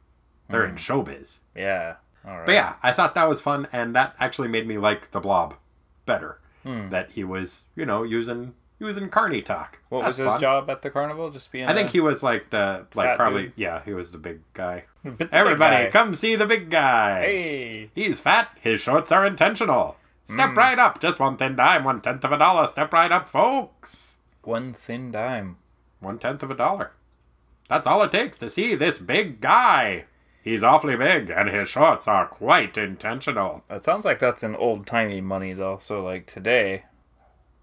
[0.49, 1.39] They're in showbiz.
[1.57, 1.97] Yeah.
[2.27, 2.47] All right.
[2.47, 5.55] But yeah, I thought that was fun, and that actually made me like the blob
[6.07, 6.39] better.
[6.65, 6.89] Hmm.
[6.91, 9.79] That he was, you know, using he was in carny talk.
[9.89, 10.41] What That's was his fun.
[10.41, 11.31] job at the carnival?
[11.31, 11.67] Just being.
[11.67, 13.53] I think he was like the like probably dude.
[13.57, 14.85] yeah he was the big guy.
[15.05, 15.91] The big Everybody, guy.
[15.91, 17.21] come see the big guy.
[17.25, 17.91] Hey.
[17.95, 18.49] He's fat.
[18.63, 19.97] His shorts are intentional.
[20.25, 20.59] Step Hmm.
[20.59, 21.01] right up.
[21.03, 22.67] Just one thin dime, one tenth of a dollar.
[22.69, 24.17] Step right up, folks.
[24.43, 25.59] One thin dime.
[26.01, 26.93] One tenth of a dollar.
[27.69, 30.05] That's all it takes to see this big guy.
[30.45, 33.65] He's awfully big, and his shorts are quite intentional.
[33.71, 35.79] It sounds like that's an old timey money though.
[35.81, 36.85] So like today,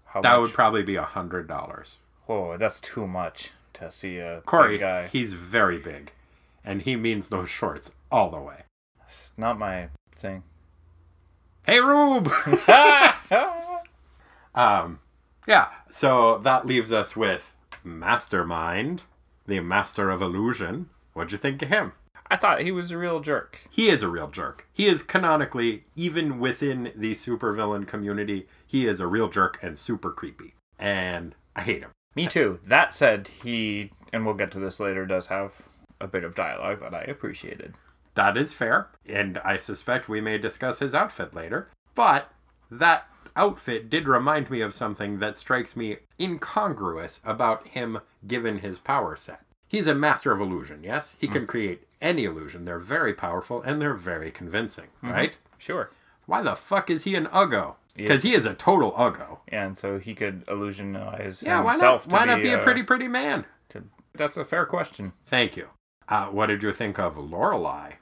[0.06, 0.40] how That much?
[0.48, 1.98] would probably be a hundred dollars.
[2.26, 5.06] Whoa, that's too much to see a Corey, big guy.
[5.06, 6.10] he's very big,
[6.64, 8.62] and he means those shorts all the way.
[9.06, 10.42] It's not my thing.
[11.64, 12.32] Hey, Rube.
[14.54, 14.98] Um,
[15.46, 19.02] yeah, so that leaves us with Mastermind,
[19.46, 20.90] the master of illusion.
[21.14, 21.92] What'd you think of him?
[22.32, 23.60] I thought he was a real jerk.
[23.68, 24.66] He is a real jerk.
[24.72, 30.10] He is canonically, even within the supervillain community, he is a real jerk and super
[30.10, 30.54] creepy.
[30.78, 31.90] And I hate him.
[32.16, 32.58] Me too.
[32.64, 35.04] That said, he and we'll get to this later.
[35.04, 35.60] Does have
[36.00, 37.74] a bit of dialogue that I appreciated.
[38.14, 41.68] That is fair, and I suspect we may discuss his outfit later.
[41.94, 42.32] But
[42.70, 48.78] that outfit did remind me of something that strikes me incongruous about him given his
[48.78, 49.42] power set.
[49.72, 51.16] He's a master of illusion, yes?
[51.18, 52.66] He can create any illusion.
[52.66, 55.38] They're very powerful and they're very convincing, right?
[55.56, 55.90] Sure.
[56.26, 57.76] Why the fuck is he an Uggo?
[57.96, 59.38] Because he is a total Uggo.
[59.48, 62.06] And so he could illusionize Yeah, why himself.
[62.06, 62.12] not?
[62.20, 63.46] Why to not be a pretty, pretty man?
[63.70, 65.14] to- that's a fair question.
[65.24, 65.68] Thank you.
[66.06, 67.92] Uh, what did you think of Lorelei?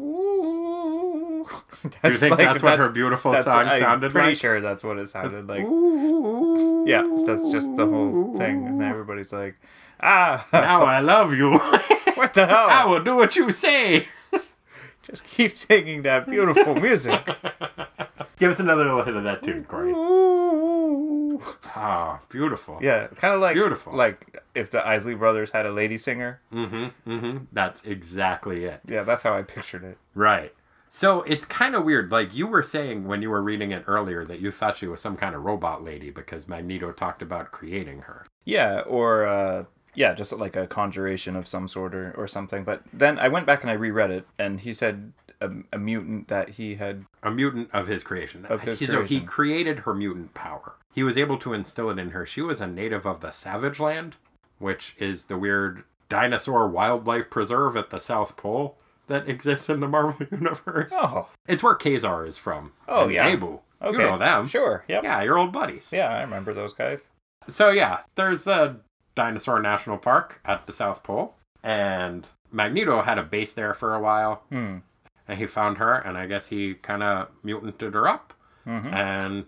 [0.00, 1.44] Ooh.
[1.82, 4.36] Do you think that's what her beautiful song I'm sounded pretty like?
[4.36, 5.62] sure that's what it sounded like.
[5.64, 6.84] Ooh.
[6.86, 9.56] Yeah, that's just the whole thing, and everybody's like,
[10.00, 11.58] "Ah, Now I love you.
[12.14, 12.66] what the hell?
[12.68, 14.06] I will do what you say.
[15.02, 17.26] Just keep singing that beautiful music."
[18.38, 19.90] Give us another little hit of that tune, Corey.
[19.90, 21.42] Ooh.
[21.74, 22.78] Ah, beautiful.
[22.80, 23.94] Yeah, kind of like Beautiful.
[23.94, 26.40] Like if the Isley Brothers had a lady singer.
[26.52, 27.10] Mm-hmm.
[27.10, 27.44] Mm-hmm.
[27.52, 28.80] That's exactly it.
[28.88, 29.98] Yeah, that's how I pictured it.
[30.14, 30.54] Right.
[30.90, 32.10] So it's kind of weird.
[32.10, 35.00] Like you were saying when you were reading it earlier that you thought she was
[35.00, 38.24] some kind of robot lady because Magneto talked about creating her.
[38.44, 42.64] Yeah, or uh, yeah, just like a conjuration of some sort or, or something.
[42.64, 46.28] But then I went back and I reread it, and he said a, a mutant
[46.28, 47.04] that he had.
[47.22, 48.46] A mutant of his creation.
[48.46, 50.74] Of his So he created her mutant power.
[50.94, 52.26] He was able to instill it in her.
[52.26, 54.16] She was a native of the Savage Land,
[54.58, 59.88] which is the weird dinosaur wildlife preserve at the South Pole that exists in the
[59.88, 60.90] Marvel Universe.
[60.92, 62.72] Oh, It's where Ka-Zar is from.
[62.88, 63.30] Oh, yeah.
[63.30, 63.60] Zabu.
[63.82, 63.92] okay.
[63.92, 64.46] You know them.
[64.48, 64.84] Sure.
[64.88, 65.04] Yep.
[65.04, 65.90] Yeah, your old buddies.
[65.92, 67.08] Yeah, I remember those guys.
[67.48, 68.76] So yeah, there's a
[69.22, 74.00] dinosaur national park at the South Pole, and Magneto had a base there for a
[74.00, 74.78] while, Hmm.
[75.26, 78.32] and he found her, and I guess he kind of mutanted her up,
[78.66, 78.92] Mhm.
[78.92, 79.46] and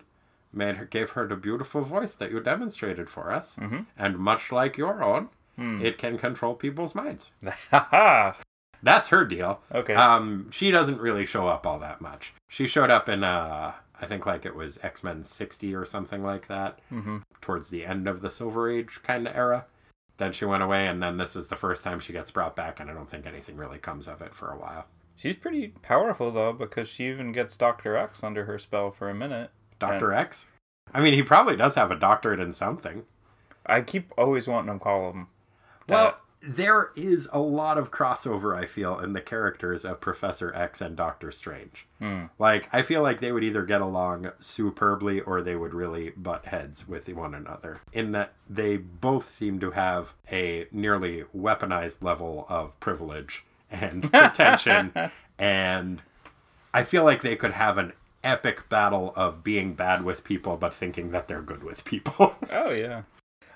[0.53, 3.85] made her gave her the beautiful voice that you demonstrated for us, Mhm.
[3.97, 5.81] and much like your own, Hmm.
[5.81, 7.31] it can control people's minds.
[8.83, 9.61] That's her deal.
[9.73, 9.93] Okay.
[9.93, 12.33] Um, she doesn't really show up all that much.
[12.49, 16.23] She showed up in uh, I think like it was X Men '60 or something
[16.23, 19.65] like that, hmm towards the end of the Silver Age kind of era.
[20.17, 22.79] Then she went away, and then this is the first time she gets brought back,
[22.79, 24.85] and I don't think anything really comes of it for a while.
[25.15, 29.15] She's pretty powerful though, because she even gets Doctor X under her spell for a
[29.15, 29.51] minute.
[29.79, 30.45] Doctor X.
[30.93, 33.03] I mean, he probably does have a doctorate in something.
[33.65, 35.27] I keep always wanting to call him.
[35.87, 40.81] Well, there is a lot of crossover, I feel, in the characters of Professor X
[40.81, 41.85] and Doctor Strange.
[41.99, 42.25] Hmm.
[42.39, 46.45] Like, I feel like they would either get along superbly or they would really butt
[46.45, 47.81] heads with one another.
[47.93, 54.91] In that they both seem to have a nearly weaponized level of privilege and pretension.
[55.37, 56.01] and
[56.73, 60.73] I feel like they could have an epic battle of being bad with people but
[60.73, 62.35] thinking that they're good with people.
[62.51, 63.03] Oh yeah,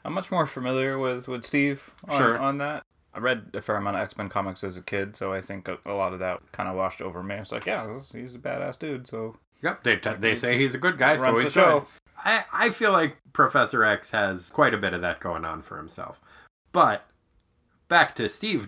[0.05, 2.37] I'm much more familiar with with Steve on, Sure.
[2.37, 2.83] on that.
[3.13, 5.67] I read a fair amount of X Men comics as a kid, so I think
[5.67, 7.35] a, a lot of that kind of washed over me.
[7.35, 10.77] It's like, yeah, he's a badass dude, so yep, they, t- they say he's a
[10.77, 11.83] good guy, so runs he should.
[12.23, 15.77] I, I feel like Professor X has quite a bit of that going on for
[15.77, 16.19] himself.
[16.71, 17.05] But
[17.87, 18.67] back to Steve,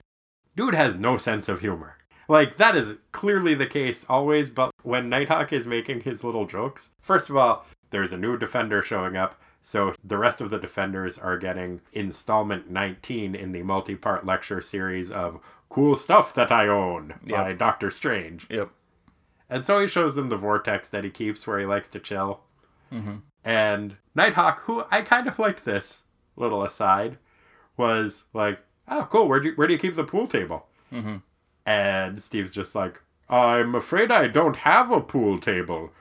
[0.56, 1.97] dude has no sense of humor.
[2.30, 6.89] Like, that is clearly the case always, but when Nighthawk is making his little jokes,
[7.02, 11.17] first of all, there's a new defender showing up, so the rest of the defenders
[11.17, 16.69] are getting installment 19 in the multi part lecture series of Cool Stuff That I
[16.69, 17.58] Own by Yep.
[17.58, 18.47] Doctor Strange.
[18.49, 18.69] Yep.
[19.49, 22.39] And so he shows them the vortex that he keeps where he likes to chill.
[22.93, 23.23] Mhm.
[23.43, 26.03] And Nighthawk, who I kind of liked this
[26.38, 27.17] little aside,
[27.75, 29.27] was like, "Oh, cool.
[29.27, 31.23] Where do you, where do you keep the pool table?" Mhm.
[31.65, 35.91] And Steve's just like, "I'm afraid I don't have a pool table.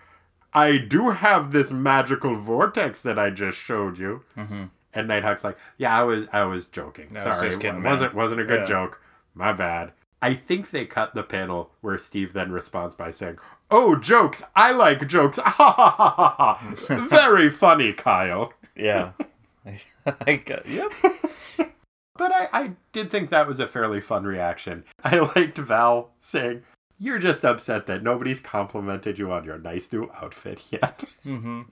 [0.55, 4.71] I do have this magical vortex that I just showed you." Mhm.
[4.95, 7.09] And Nighthawk's like, "Yeah, I was I was joking.
[7.13, 8.67] Was Sorry, just kidding, it wasn't man." wasn't a good Yeah.
[8.67, 9.01] joke.
[9.35, 13.39] My bad." I think they cut the panel where Steve then responds by saying,
[13.71, 14.43] "Oh, jokes!
[14.57, 15.37] I like jokes!
[15.45, 16.75] Ha ha ha ha ha!
[17.11, 19.11] Very funny, Kyle." Yeah.
[20.27, 20.93] I got, yep.
[22.19, 24.85] But I, I did think that was a fairly fun reaction.
[25.05, 26.63] I liked Val saying,
[26.99, 31.05] You're just upset that nobody's complimented you on your nice new outfit yet.
[31.25, 31.63] Mm-hmm.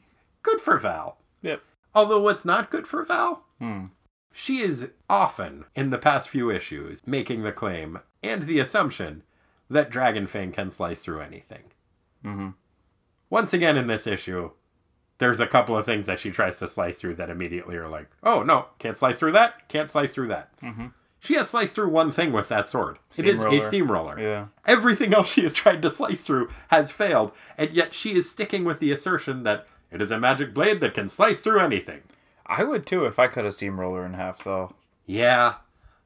[0.42, 1.18] good for Val.
[1.42, 1.62] Yep.
[1.94, 3.86] Although what's not good for Val, Hmm.
[4.32, 9.22] she is often, in the past few issues, making the claim and the assumption
[9.70, 11.62] that Dragonfang can slice through anything.
[12.24, 12.48] Mm-hmm.
[13.30, 14.50] Once again in this issue,
[15.18, 18.08] there's a couple of things that she tries to slice through that immediately are like,
[18.24, 20.50] oh no, can't slice through that, can't slice through that.
[20.60, 20.92] Mhm.
[21.24, 22.98] She has sliced through one thing with that sword.
[23.16, 23.68] it is a Steamroller.
[23.68, 24.20] steamroller.
[24.20, 24.46] Yeah.
[24.66, 28.64] Everything else she has tried to slice through has failed, and yet she is sticking
[28.64, 32.02] with the assertion that it is a magic blade that can slice through anything.
[32.46, 34.74] I would too if I cut a steamroller in half, though.
[35.06, 35.54] Yeah,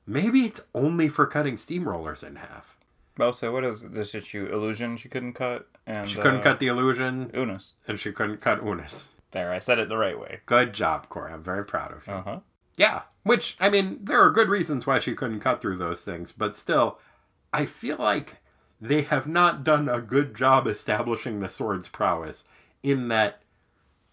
[0.07, 2.77] maybe it's only for cutting steamrollers in half.
[3.17, 4.49] Well, so what is this issue?
[4.53, 7.73] Illusion she couldn't cut, and She couldn't uh, cut the illusion, Unus.
[7.89, 9.09] and she couldn't cut Unus.
[9.33, 10.41] There, I said it the right way.
[10.47, 11.33] Good job, Corey.
[11.33, 12.13] I'm very proud of you.
[12.13, 12.39] Uh huh.
[12.79, 16.33] Yeah, which, I mean, there are good reasons why she couldn't cut through those things,
[16.33, 16.99] but still,
[17.53, 18.37] I feel like
[18.81, 22.45] they have not done a good job establishing the sword's prowess
[22.83, 23.43] in that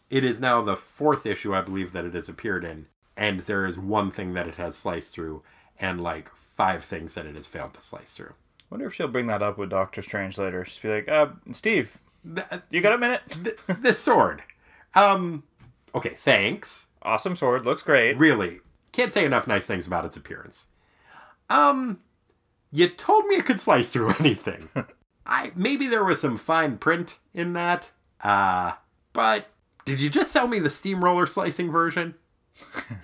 [0.10, 3.66] it is now the fourth issue, I believe, that it has appeared in, and there
[3.66, 5.44] is one thing that it has sliced through,
[5.80, 8.34] and like five things that it has failed to slice through.
[8.72, 10.64] Wonder if she'll bring that up with Doctor Strange later.
[10.64, 11.98] Just be like, uh, Steve,
[12.36, 13.22] Th- you got a minute?
[13.44, 14.42] th- this sword.
[14.96, 15.44] Um,
[15.94, 16.88] okay, thanks.
[17.06, 18.18] Awesome sword, looks great.
[18.18, 18.60] Really,
[18.92, 20.66] can't say enough nice things about its appearance.
[21.50, 22.00] Um,
[22.72, 24.70] you told me it could slice through anything.
[25.26, 27.92] I maybe there was some fine print in that.
[28.22, 28.74] Uh,
[29.14, 29.48] but
[29.86, 32.16] did you just sell me the steamroller slicing version?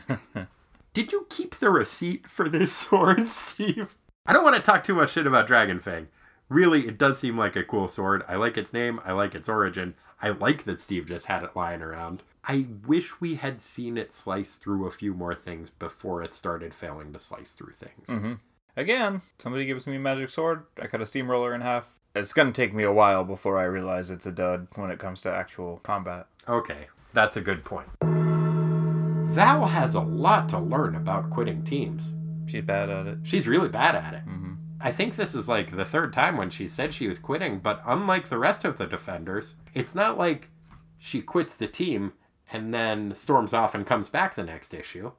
[0.93, 3.95] did you keep the receipt for this sword, Steve?
[4.25, 6.07] I don't want to talk too much shit about Dragonfang.
[6.49, 8.23] Really, it does seem like a cool sword.
[8.27, 8.99] I like its name.
[9.05, 9.95] I like its origin.
[10.21, 12.23] I like that Steve just had it lying around.
[12.43, 16.73] I wish we had seen it slice through a few more things before it started
[16.73, 18.07] failing to slice through things.
[18.07, 18.33] Mm-hmm.
[18.75, 20.63] Again, somebody gives me a magic sword.
[20.81, 21.93] I cut a steamroller in half.
[22.15, 25.21] It's gonna take me a while before I realize it's a dud when it comes
[25.21, 26.27] to actual combat.
[26.47, 27.87] Okay, that's a good point.
[28.01, 32.13] Val has a lot to learn about quitting teams.
[32.47, 33.19] She's bad at it.
[33.23, 34.25] She's really bad at it.
[34.25, 34.53] Mm-hmm.
[34.81, 37.81] I think this is like the third time when she said she was quitting, but
[37.85, 40.49] unlike the rest of the defenders, it's not like
[40.97, 42.13] she quits the team
[42.51, 45.11] and then storms off and comes back the next issue.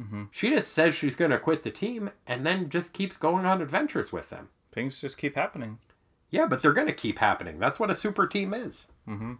[0.00, 0.28] Mhm.
[0.30, 3.60] She just says she's going to quit the team and then just keeps going on
[3.60, 4.48] adventures with them.
[4.72, 5.78] Things just keep happening.
[6.30, 7.58] Yeah, but they're going to keep happening.
[7.58, 8.88] That's what a super team is.
[9.06, 9.34] Mm-hmm.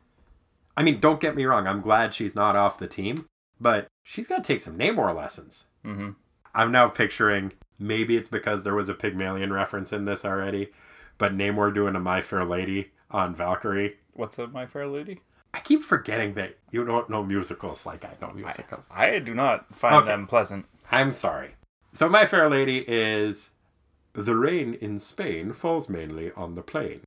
[0.76, 3.26] I mean, don't get me wrong, I'm glad she's not off the team,
[3.60, 5.66] but she's got to take some Namor lessons.
[5.84, 6.10] Mm-hmm.
[6.54, 10.70] I'm now picturing maybe it's because there was a Pygmalion reference in this already,
[11.18, 13.96] but Namor doing a My Fair Lady on Valkyrie.
[14.14, 15.20] What's a my fair lady?
[15.54, 18.86] I keep forgetting that you don't know musicals like I know musicals.
[18.90, 20.06] I do not find Okay.
[20.06, 20.66] them pleasant.
[20.90, 21.50] I'm sorry.
[21.92, 23.50] So My Fair Lady is
[24.14, 27.00] the rain in Spain falls mainly on the plain.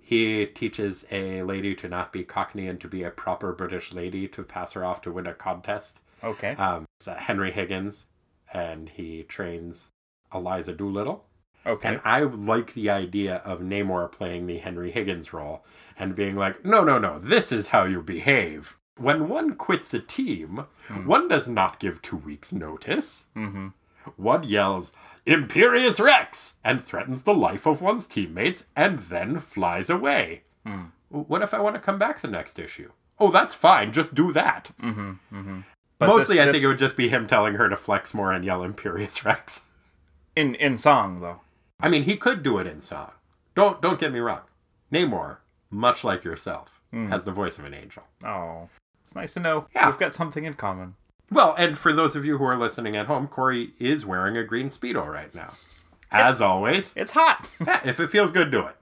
[0.00, 4.26] He teaches a lady to not be cockney and to be a proper British lady
[4.28, 6.00] to pass her off to win a contest.
[6.24, 6.52] Okay.
[6.56, 8.06] Um, it's Henry Higgins,
[8.52, 9.88] and he trains
[10.32, 11.24] Eliza Doolittle.
[11.68, 11.88] Okay.
[11.88, 15.64] And I like the idea of Namor playing the Henry Higgins role
[15.98, 18.76] and being like, no, no, no, this is how you behave.
[18.96, 20.64] When one quits a team,
[21.04, 23.26] one does not give two weeks' notice.
[23.36, 23.68] mm-hmm.
[24.16, 24.90] One yells,
[25.26, 26.54] Imperious Rex!
[26.64, 30.42] and threatens the life of one's teammates and then flies away.
[30.64, 30.84] Hmm.
[31.10, 32.90] What if I want to come back the next issue?
[33.20, 33.92] Oh, that's fine.
[33.92, 34.70] Just do that.
[34.82, 35.10] Mm-hmm.
[35.32, 35.60] Mm-hmm.
[36.00, 38.62] Mostly, I think it would just be him telling her to flex more and yell
[38.62, 39.66] Imperious Rex.
[40.36, 41.40] in in song though.
[41.80, 43.12] I mean, he could do it in song.
[43.54, 44.40] Don't don't get me wrong.
[44.92, 45.38] Namor,
[45.70, 48.02] much like yourself, has the voice of an angel.
[48.24, 48.68] Oh.
[49.02, 49.88] It's nice to know Yeah.
[49.88, 50.94] we've got something in common.
[51.30, 54.42] Well, and for those of you who are listening at home, Corey is wearing a
[54.44, 55.52] green Speedo right now.
[56.10, 57.50] As always, It's hot.
[57.66, 58.74] yeah, if it feels good, do it.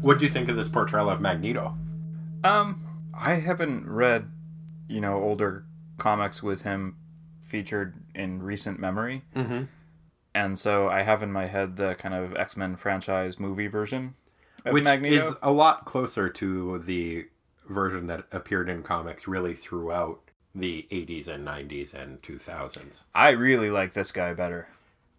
[0.00, 1.76] What do you think of this portrayal of Magneto?
[2.42, 2.84] Um,
[3.14, 4.30] I haven't read,
[4.88, 5.64] you know, older
[5.98, 6.96] comics with him
[7.52, 9.64] featured in recent memory, Mm-hmm.
[10.34, 14.14] and so I have in my head the kind of X Men franchise movie version
[14.64, 15.28] of Which Magneto.
[15.28, 17.26] is a lot closer to the
[17.68, 20.20] version that appeared in comics really throughout
[20.54, 23.02] the 80s and 90s and 2000s.
[23.14, 24.68] I really like this guy better.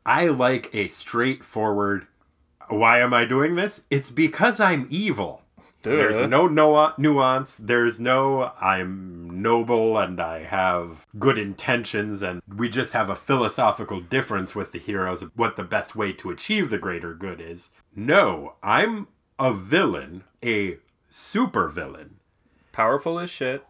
[0.05, 2.07] I like a straightforward.
[2.67, 3.81] Why am I doing this?
[3.91, 5.42] It's because I'm evil.
[5.83, 6.27] There's Duh.
[6.27, 6.47] no
[6.97, 7.55] nuance.
[7.55, 13.99] There's no I'm noble and I have good intentions, and we just have a philosophical
[13.99, 17.69] difference with the heroes of what the best way to achieve the greater good is.
[17.95, 20.77] No, I'm a villain, a
[21.09, 22.15] super villain.
[22.71, 23.63] Powerful as shit.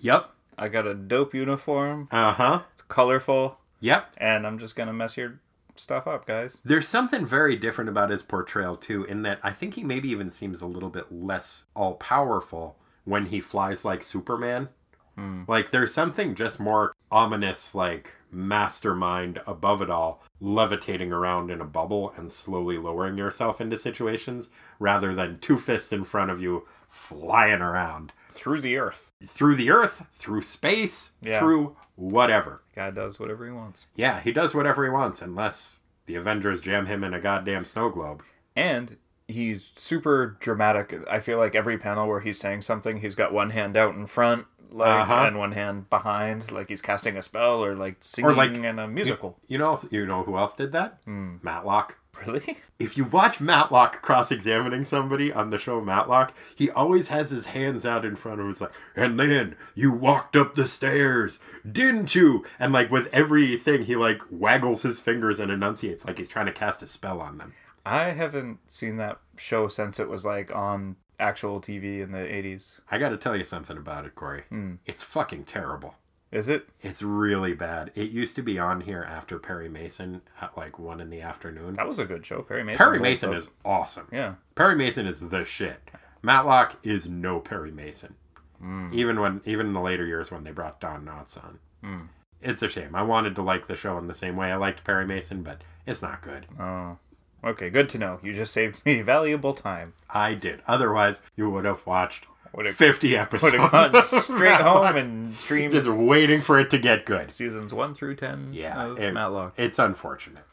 [0.00, 0.30] Yep.
[0.56, 2.08] I got a dope uniform.
[2.10, 2.60] Uh huh.
[2.72, 4.12] It's colorful, Yep.
[4.18, 5.40] and I'm just gonna mess your
[5.80, 6.58] stuff up, guys.
[6.64, 10.30] There's something very different about his portrayal too, in that I think he maybe even
[10.30, 14.68] seems a little bit less all powerful when he flies like Superman.
[15.16, 15.42] Hmm.
[15.48, 21.64] Like there's something just more ominous, like mastermind above it all, levitating around in a
[21.64, 26.66] bubble and slowly lowering yourself into situations, rather than two fists in front of you
[26.88, 29.10] flying around Through the earth.
[29.26, 31.40] through the earth, through space, Yeah.
[31.40, 32.62] through whatever.
[32.74, 33.84] Guy does whatever he wants.
[33.94, 37.90] Yeah, he does whatever he wants, unless the Avengers jam him in a goddamn snow
[37.90, 38.22] globe.
[38.56, 38.96] And
[39.28, 40.94] he's super dramatic.
[41.08, 44.06] I feel like every panel where he's saying something, he's got one hand out in
[44.06, 45.24] front, like, Uh-huh.
[45.26, 48.86] and one hand behind, like he's casting a spell or like singing like- in a
[48.88, 49.38] musical.
[49.48, 50.98] You know, you know who else did that?
[51.04, 51.36] Hmm.
[51.42, 51.96] Matlock.
[52.26, 52.58] Really?
[52.80, 57.84] If you watch Matlock cross-examining somebody on the show Matlock, he always has his hands
[57.84, 58.50] out in front of him.
[58.52, 61.38] It's like, and then you walked up the stairs,
[61.70, 62.44] didn't you?
[62.58, 66.52] And like with everything, he like waggles his fingers and enunciates like he's trying to
[66.52, 67.52] cast a spell on them.
[67.84, 72.80] I haven't seen that show since it was like on actual TV in the 80s.
[72.90, 74.44] I got to tell you something about it, Corey.
[74.48, 74.74] Hmm.
[74.86, 75.94] It's fucking terrible.
[76.32, 76.68] Is it?
[76.80, 77.90] It's really bad.
[77.96, 81.74] It used to be on here after Perry Mason at like one in the afternoon.
[81.74, 82.42] That was a good show.
[82.42, 82.78] Perry Mason.
[82.78, 83.36] Perry Mason up.
[83.36, 84.06] is awesome.
[84.12, 84.36] Yeah.
[84.54, 85.80] Perry Mason is the shit.
[86.22, 88.14] Matlock is no Perry Mason.
[88.60, 88.90] Hmm.
[88.92, 91.58] Even when even in the later years when they brought Don Knotts on.
[91.82, 92.04] Hmm.
[92.42, 92.94] It's a shame.
[92.94, 95.62] I wanted to like the show in the same way I liked Perry Mason, but
[95.86, 96.46] it's not good.
[96.60, 96.96] Oh.
[97.44, 98.18] Okay, good to know.
[98.22, 99.94] You just saved me valuable time.
[100.12, 100.60] I did.
[100.66, 103.52] Otherwise, you would have watched Would have 50 episodes.
[103.58, 107.30] would have gone straight home and streamed Just waiting for it to get good.
[107.30, 109.54] seasons one through ten Yeah, of it- Matlock.
[109.56, 110.44] It's unfortunate.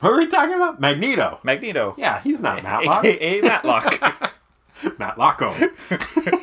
[0.00, 0.78] What were we talking about?
[0.78, 1.40] Magneto.
[1.42, 1.94] Magneto.
[1.96, 3.02] Yeah, he's not Matlock.
[3.04, 3.84] AKA Matlock.
[4.82, 6.42] Matlocko.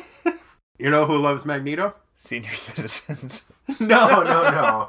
[0.78, 1.94] you know who loves Magneto?
[2.16, 3.44] Senior citizens.
[3.80, 4.88] No, no, no.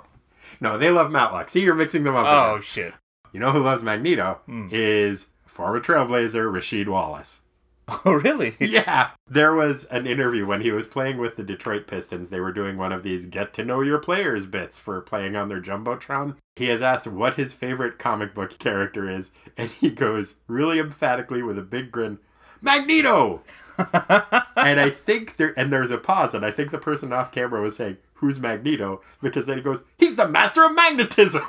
[0.61, 1.49] No, they love Matlock.
[1.49, 2.25] See, you're mixing them up.
[2.25, 2.63] Oh again.
[2.63, 2.93] shit.
[3.35, 4.39] You know who loves Magneto?
[4.45, 4.69] Hmm.
[4.71, 7.41] Is former Trailblazer Rasheed Wallace.
[8.05, 8.55] Oh really?
[8.61, 9.09] Yeah.
[9.27, 12.29] There was an interview when he was playing with the Detroit Pistons.
[12.29, 15.49] They were doing one of these get to know your players bits for playing on
[15.49, 16.37] their Jumbotron.
[16.55, 21.43] He has asked what his favorite comic book character is, and he goes really emphatically
[21.43, 22.19] with a big grin,
[22.61, 23.43] Magneto!
[23.77, 27.61] and I think there, and there's a pause, and I think the person off camera
[27.61, 29.01] was saying, Who's Magneto?
[29.21, 31.43] Because then he goes, He's the master of magnetism!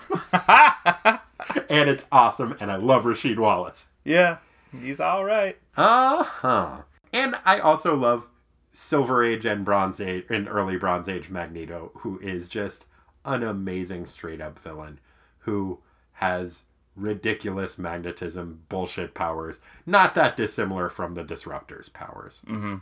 [1.70, 3.88] And it's awesome, and I love Rasheed Wallace.
[4.04, 4.38] yeah.
[4.82, 5.56] He's all right.
[5.76, 6.76] Uh huh.
[7.12, 8.26] And I also love
[8.72, 12.84] Silver Age and Bronze Age and early Bronze Age Magneto, who is just
[13.24, 14.98] an amazing straight up villain
[15.38, 15.78] who
[16.14, 16.62] has
[16.94, 22.42] ridiculous magnetism bullshit powers, not that dissimilar from the Disruptor's powers.
[22.46, 22.76] Mm-hmm.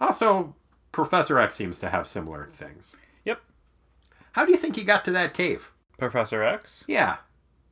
[0.00, 0.54] Also,
[0.92, 2.92] Professor X seems to have similar things.
[3.24, 3.40] Yep.
[4.32, 5.70] How do you think he got to that cave?
[5.98, 6.84] Professor X.
[6.86, 7.16] Yeah.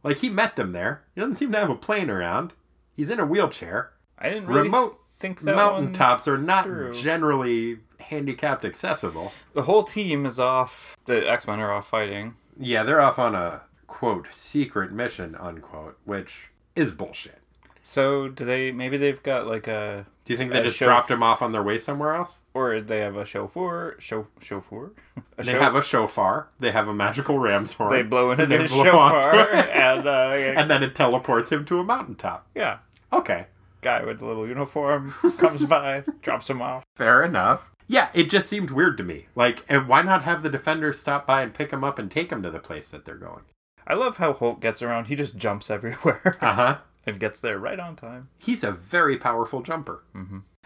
[0.02, 1.04] Like he met them there.
[1.14, 2.52] He doesn't seem to have a plane around.
[2.96, 3.92] He's in a wheelchair.
[4.18, 6.94] I didn't really Remote think that mountaintops are not through.
[6.94, 9.32] generally handicapped accessible.
[9.54, 10.96] The whole team is off.
[11.06, 12.34] The X Men are off fighting.
[12.58, 17.38] Yeah, they're off on a quote secret mission unquote, which is bullshit.
[17.82, 18.72] So do they?
[18.72, 21.50] Maybe they've got like a, Do you think they just chauff- dropped him off on
[21.52, 22.40] their way somewhere else?
[22.54, 24.92] or they have a chauffeur, show, chauffeur.
[25.38, 26.48] A They chau- have a shofar.
[26.60, 27.92] They have a magical ram's horn.
[27.92, 31.78] They blow into the blow chauffeur, on- and uh, and then it teleports him to
[31.80, 32.46] a mountaintop.
[32.54, 32.78] yeah,
[33.12, 33.46] Okay,
[33.80, 36.84] guy with the little uniform comes by, drops him off.
[36.96, 37.70] fair enough.
[37.88, 39.26] Yeah, it just seemed weird to me.
[39.34, 42.30] Like, and why not have the defenders stop by and pick him up and take
[42.30, 43.42] him to the place that they're going?
[43.86, 45.06] I love how Hulk gets around.
[45.08, 46.78] He just jumps everywhere Uh huh.
[47.06, 48.28] And gets there right on time.
[48.38, 50.04] He's a very powerful jumper.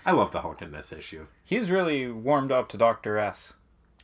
[0.04, 1.26] I love the Hulk in this issue.
[1.42, 3.54] He's really warmed up to Doctor S.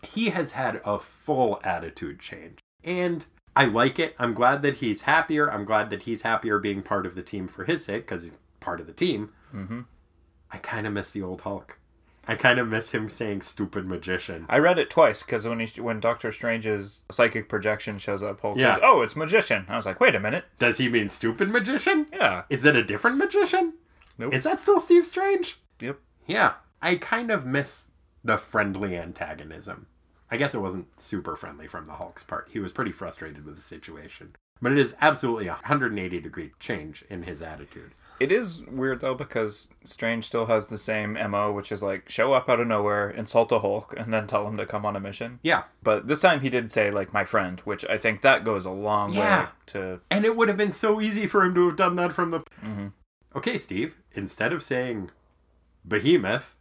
[0.02, 2.58] He has had a full attitude change.
[2.82, 3.24] And
[3.54, 4.16] I like it.
[4.18, 5.50] I'm glad that he's happier.
[5.52, 8.32] I'm glad that he's happier being part of the team for his sake because he's
[8.60, 9.30] part of the team.
[9.54, 9.84] Mhm.
[10.50, 11.78] I kind of miss the old Hulk.
[12.28, 14.46] I kind of miss him saying stupid magician.
[14.48, 18.58] I read it twice because when he, when Doctor Strange's psychic projection shows up, Hulk
[18.58, 18.74] Yeah.
[18.74, 22.06] says, "Oh, it's magician." I was like, "Wait a minute." Does he mean stupid magician?
[22.12, 22.44] Yeah.
[22.48, 23.74] Is it a different magician?
[24.18, 24.34] Nope.
[24.34, 25.58] Is that still Steve Strange?
[25.80, 25.98] Yep.
[26.26, 26.54] Yeah.
[26.80, 27.88] I kind of miss
[28.22, 29.86] the friendly antagonism.
[30.30, 32.48] I guess it wasn't super friendly from the Hulk's part.
[32.52, 34.34] He was pretty frustrated with the situation.
[34.60, 37.92] But it is absolutely a 180 degree change in his attitude.
[38.20, 42.32] It is weird though because Strange still has the same mo, which is like show
[42.32, 45.00] up out of nowhere, insult a Hulk, and then tell him to come on a
[45.00, 45.40] mission.
[45.42, 45.64] Yeah.
[45.82, 48.70] But this time he did say like my friend, which I think that goes a
[48.70, 49.42] long Yeah.
[49.44, 50.00] way to.
[50.10, 52.40] And it would have been so easy for him to have done that from the.
[52.64, 52.92] Mhm.
[53.34, 55.10] Okay, Steve, instead of saying
[55.84, 56.54] behemoth,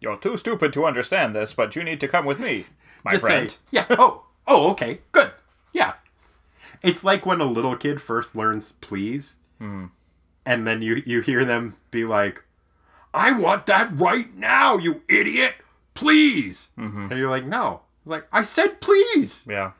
[0.00, 2.66] You're too stupid to understand this, but you need to come with me,
[3.04, 3.50] my friend.
[3.50, 5.32] say, yeah, oh, oh, okay, good.
[5.72, 5.94] Yeah.
[6.84, 9.86] It's like when a little kid first learns please, Hmm.
[10.48, 12.42] And then you, you hear them be like,
[13.12, 15.54] I want that right now, you idiot!
[15.94, 16.70] Please!
[16.78, 17.10] Mhm.
[17.10, 17.82] And you're like, no.
[18.00, 19.44] It's like, I said please!
[19.48, 19.72] Yeah,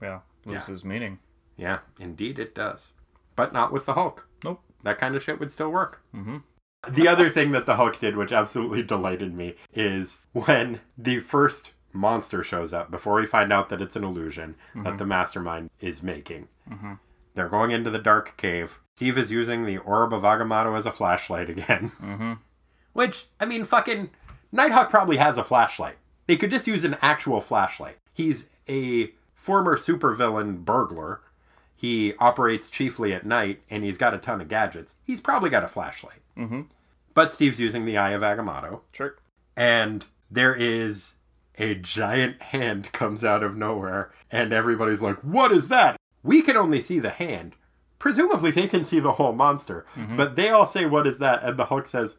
[0.00, 1.18] yeah, loses meaning.
[1.56, 2.90] Yeah, indeed it does.
[3.36, 4.26] But not with the Hulk.
[4.44, 4.60] Nope.
[4.82, 6.02] That kind of shit would still work.
[6.14, 6.42] Mhm.
[6.90, 11.72] The other thing that the Hulk did, which absolutely delighted me, is when the first
[11.92, 16.02] monster shows up, before we find out that it's an illusion that the mastermind is
[16.02, 16.48] making.
[16.68, 16.98] Mhm.
[17.34, 18.78] They're going into the dark cave.
[19.02, 21.90] Steve is using the Orb of Agamotto as a flashlight again.
[22.00, 22.32] Mm-hmm.
[22.92, 24.10] Which, I mean, fucking
[24.52, 25.96] Nighthawk probably has a flashlight.
[26.28, 27.96] They could just use an actual flashlight.
[28.14, 31.20] He's a former supervillain burglar.
[31.74, 34.94] He operates chiefly at night, and he's got a ton of gadgets.
[35.02, 36.20] He's probably got a flashlight.
[36.38, 36.66] Mhm.
[37.14, 39.16] But Steve's using the Eye of Agamotto, Sure.
[39.56, 41.14] and there is
[41.58, 46.56] a giant hand comes out of nowhere, and everybody's like, "What is that?" We can
[46.56, 47.56] only see the hand.
[48.02, 49.86] Presumably, they can see the whole monster,
[50.16, 52.16] but they all say, "What is that?" And the Hulk says,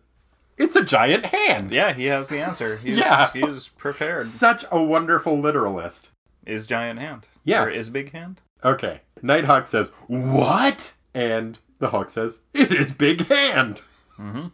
[0.58, 2.78] "It's a giant hand." Yeah, he has the answer.
[2.78, 3.30] He's, Yeah.
[3.34, 4.26] he is prepared.
[4.26, 6.12] Such a wonderful literalist.
[6.46, 7.28] Is giant hand?
[7.44, 7.64] Yeah.
[7.66, 8.40] Or is big hand?
[8.64, 9.02] Okay.
[9.22, 10.94] Nighthawk says, What?
[11.14, 13.82] And the Hulk says, It is Big Hand.
[14.18, 14.48] Mm-hmm.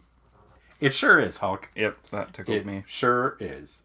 [0.80, 1.68] It sure is, Hulk.
[1.76, 2.82] Yep, that tickled It me.
[2.88, 3.82] sure is.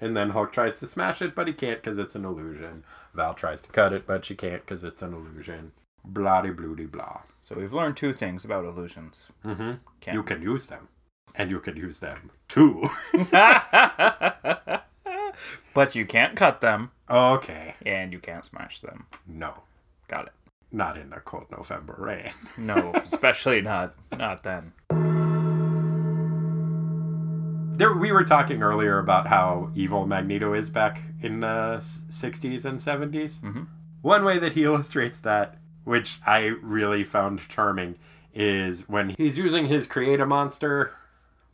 [0.00, 2.84] And then Hulk tries to smash it, but he can't because it's an illusion.
[3.14, 5.72] Val tries to cut it, but she can't because it's an illusion.
[6.08, 7.20] Blah de bloody blah.
[7.42, 9.26] So we've learned two things about illusions.
[9.44, 9.72] Mm-hmm.
[10.00, 10.14] Can.
[10.14, 10.88] You can use them.
[11.34, 12.82] And you can use them too.
[15.74, 17.74] but you can't cut them, okay.
[17.86, 19.06] and you can't smash them.
[19.26, 19.52] No.
[20.08, 20.32] Got it.
[20.72, 22.30] Not in the cold November rain.
[22.56, 24.72] No, especially not not then.
[27.78, 32.78] There, we were talking earlier about how evil Magneto is back in the 60s and
[32.80, 33.38] 70s.
[33.40, 33.68] Mhm.
[34.02, 35.58] One way that he illustrates that,
[35.88, 37.96] which I really found charming,
[38.34, 40.92] is when he's using his Create a Monster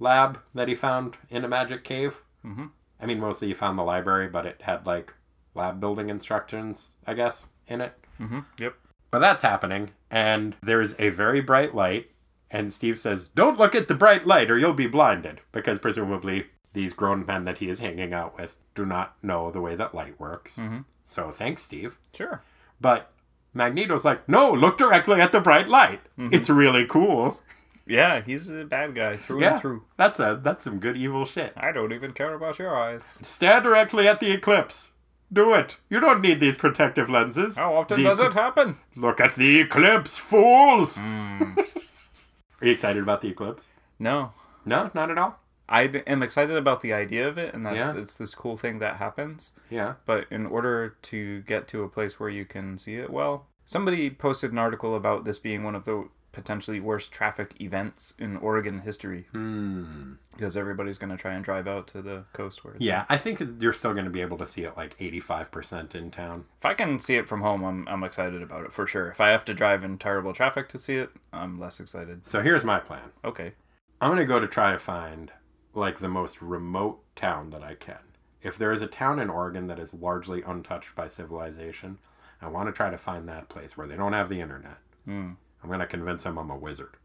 [0.01, 2.17] lab that he found in a magic cave.
[2.45, 2.71] Mhm.
[3.01, 5.15] I mean, mostly he found the library, but it had like
[5.55, 7.99] lab building instructions, I guess, in it.
[8.21, 8.41] Mm-hmm.
[8.59, 8.75] Yep.
[9.11, 12.11] But that's happening, and there's a very bright light,
[12.51, 16.47] and Steve says, Don't look at the bright light or you'll be blinded, because presumably
[16.73, 19.95] these grown men that he is hanging out with do not know the way that
[19.95, 20.57] light works.
[20.57, 20.85] Mhm.
[21.07, 21.97] So thanks, Steve.
[22.13, 22.43] Sure.
[22.81, 23.13] But
[23.55, 26.01] Magneto's like, No, look directly at the bright light.
[26.19, 27.41] It's really cool.
[27.87, 29.53] Yeah, he's a bad guy through Yeah.
[29.53, 29.83] and through.
[29.97, 31.53] That's a that's some good evil shit.
[31.57, 33.19] I don't even care about your eyes.
[33.23, 34.91] Stare directly at the eclipse.
[35.33, 35.77] Do it.
[35.91, 37.57] You don't need these protective lenses.
[37.57, 38.79] How often The does it happen?
[38.97, 40.97] Look at the eclipse, fools!
[40.99, 41.59] Mm.
[42.61, 43.67] Are you excited about the eclipse?
[43.99, 44.33] no.
[44.67, 45.39] No, not at all.
[45.69, 47.97] I am excited about the idea of it and that Yeah.
[47.97, 49.53] it's this cool thing that happens.
[49.71, 49.95] Yeah.
[50.05, 54.11] But in order to get to a place where you can see it well, somebody
[54.11, 58.81] posted an article about this being one of the potentially worst traffic events in Oregon
[58.81, 60.15] history Hmm.
[60.33, 63.17] because everybody's going to try and drive out to the coast where it's Yeah, I
[63.17, 66.47] think you're still going to be able to see it like 85% in town.
[66.59, 69.09] If I can see it from home, I'm I'm excited about it for sure.
[69.11, 72.27] If I have to drive in terrible traffic to see it, I'm less excited.
[72.27, 73.13] So here's my plan.
[73.25, 73.53] Okay.
[74.01, 75.31] I'm going to go to try to find
[75.77, 77.99] like the most remote town that I can.
[78.43, 81.99] If there is a town in Oregon that is largely untouched by civilization,
[82.43, 84.77] I want to try to find that place where they don't have the internet.
[85.07, 85.31] Hmm.
[85.63, 86.97] I'm going to convince them I'm a wizard.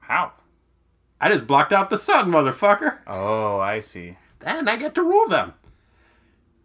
[0.00, 0.32] How?
[1.20, 2.98] I just blocked out the sun, motherfucker.
[3.06, 4.16] Oh, I see.
[4.38, 5.52] Then I get to rule them.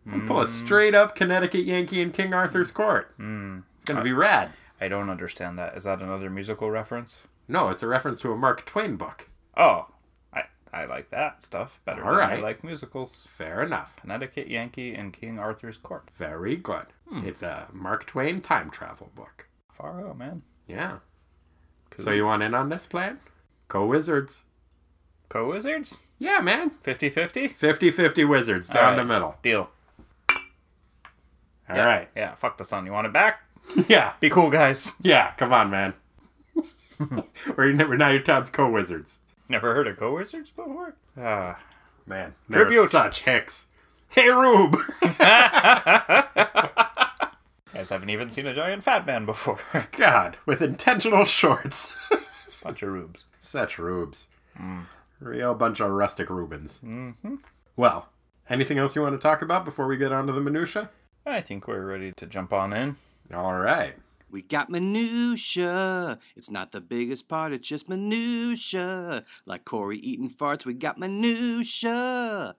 [0.05, 0.47] And pull a Mm.
[0.47, 3.13] straight up Connecticut Yankee in King Arthur's court.
[3.17, 3.59] Hmm.
[3.77, 4.51] It's going to be rad.
[4.79, 5.75] I don't understand that.
[5.77, 7.21] Is that another musical reference?
[7.47, 9.29] No, it's a reference to a Mark Twain book.
[9.57, 9.87] Oh,
[10.73, 13.27] I like that stuff better All than I like musicals.
[13.29, 13.95] Fair enough.
[13.97, 16.09] Connecticut Yankee and King Arthur's Court.
[16.17, 16.87] Very good.
[17.07, 17.25] Hmm.
[17.27, 19.47] It's a Mark Twain time travel book.
[19.71, 20.41] Far out, man.
[20.67, 20.97] Yeah.
[21.91, 22.05] Cool.
[22.05, 23.19] So you want in on this plan?
[23.67, 24.41] Co Wizards.
[25.29, 25.97] Co Wizards?
[26.17, 26.71] Yeah, man.
[26.81, 27.49] 50 50?
[27.49, 29.35] 50-50 Wizards down All the middle.
[29.43, 29.69] Deal.
[31.69, 31.85] All yeah.
[31.85, 32.09] right.
[32.15, 32.85] Yeah, fuck the sun.
[32.85, 33.41] You want it back?
[33.87, 34.13] Yeah.
[34.19, 34.91] Be cool, guys.
[35.01, 35.31] Yeah.
[35.37, 35.93] Come on, man.
[37.55, 39.19] we're, we're now your town's co-wizards.
[39.53, 40.95] Never heard of Co Wizards before?
[41.15, 41.59] Ah.
[42.07, 42.33] Man.
[42.51, 42.91] Tribute.
[42.91, 43.67] They're such hicks.
[44.09, 44.75] Hey, Rube.
[44.99, 45.19] Guys
[47.91, 49.59] haven't even seen a giant fat man before.
[49.91, 51.95] God, with intentional shorts.
[52.63, 53.25] Bunch of rubes.
[53.41, 54.25] Such rubes.
[55.19, 56.79] Real bunch of rustic Rubens.
[56.83, 57.35] Mm-hmm.
[57.75, 58.09] Well,
[58.49, 60.89] anything else you want to talk about before we get on to the minutia?
[61.27, 62.97] I think we're ready to jump on in.
[63.31, 63.93] All right.
[64.33, 66.17] We got minutia.
[66.35, 69.25] It's not the biggest part, it's just minutia.
[69.45, 72.55] Like Corey eating farts, we got minutia.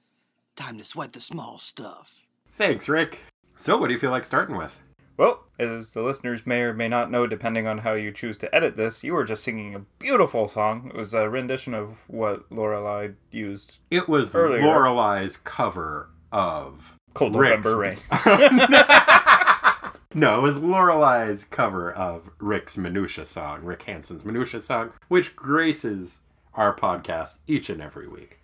[0.55, 2.29] Time to sweat the small stuff.
[2.53, 3.19] Thanks, Rick.
[3.57, 4.81] So, what do you feel like starting with?
[5.17, 8.55] Well, as the listeners may or may not know, depending on how you choose to
[8.55, 10.93] edit this, you were just singing a beautiful song.
[10.95, 13.79] It was a rendition of what Lorelei used.
[13.91, 14.63] It was Earlier.
[14.63, 17.97] Lorelei's cover of Cold Rick's- November Rain.
[20.17, 26.21] No, it was Lorelei's cover of Rick's Minutia song, Rick Hansen's Minutia song, which graces
[26.55, 28.39] our podcast each and every week.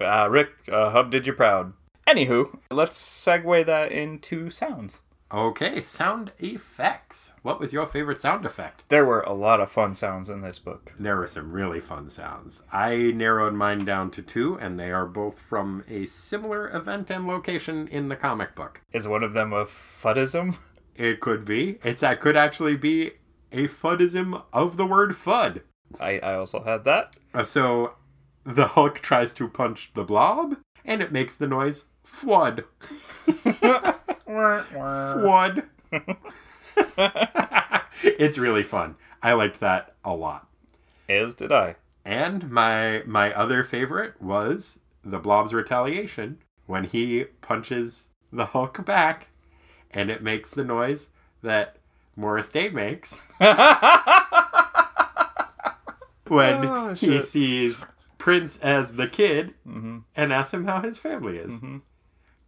[0.00, 1.72] Uh, Rick, uh, Hub did you proud.
[2.06, 5.02] Anywho, let's segue that into sounds.
[5.30, 7.32] Okay, sound effects.
[7.42, 8.84] What was your favorite sound effect?
[8.88, 10.94] There were a lot of fun sounds in this book.
[11.00, 12.62] There were some really fun sounds.
[12.72, 17.26] I narrowed mine down to two, and they are both from a similar event and
[17.26, 18.80] location in the comic book.
[18.92, 20.56] Is one of them a fuddism?
[20.98, 21.78] It could be.
[21.84, 23.12] It's that could actually be
[23.52, 25.62] a fudism of the word fud.
[25.98, 27.14] I, I also had that.
[27.32, 27.94] Uh, so
[28.44, 32.64] the Hulk tries to punch the blob, and it makes the noise flood.
[34.24, 35.62] Flood.
[38.02, 38.96] it's really fun.
[39.22, 40.48] I liked that a lot.
[41.08, 41.76] As did I.
[42.04, 49.28] And my my other favorite was the Blob's retaliation when he punches the Hulk back,
[49.92, 51.08] and it makes the noise
[51.42, 51.76] that
[52.16, 53.16] Morris Day makes
[56.28, 57.84] when Oh, he sees
[58.18, 60.04] Prince as the kid Mhm.
[60.16, 61.52] and asks him how his family is.
[61.54, 61.82] Mhm.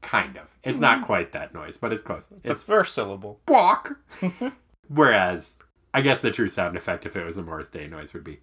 [0.02, 0.46] Kind of.
[0.62, 2.26] It's not quite that noise, but it's close.
[2.26, 3.40] The It's first syllable.
[3.48, 3.98] walk.
[4.88, 5.54] Whereas,
[5.94, 8.40] I guess the true sound effect, if it was a Morris Day noise, would be.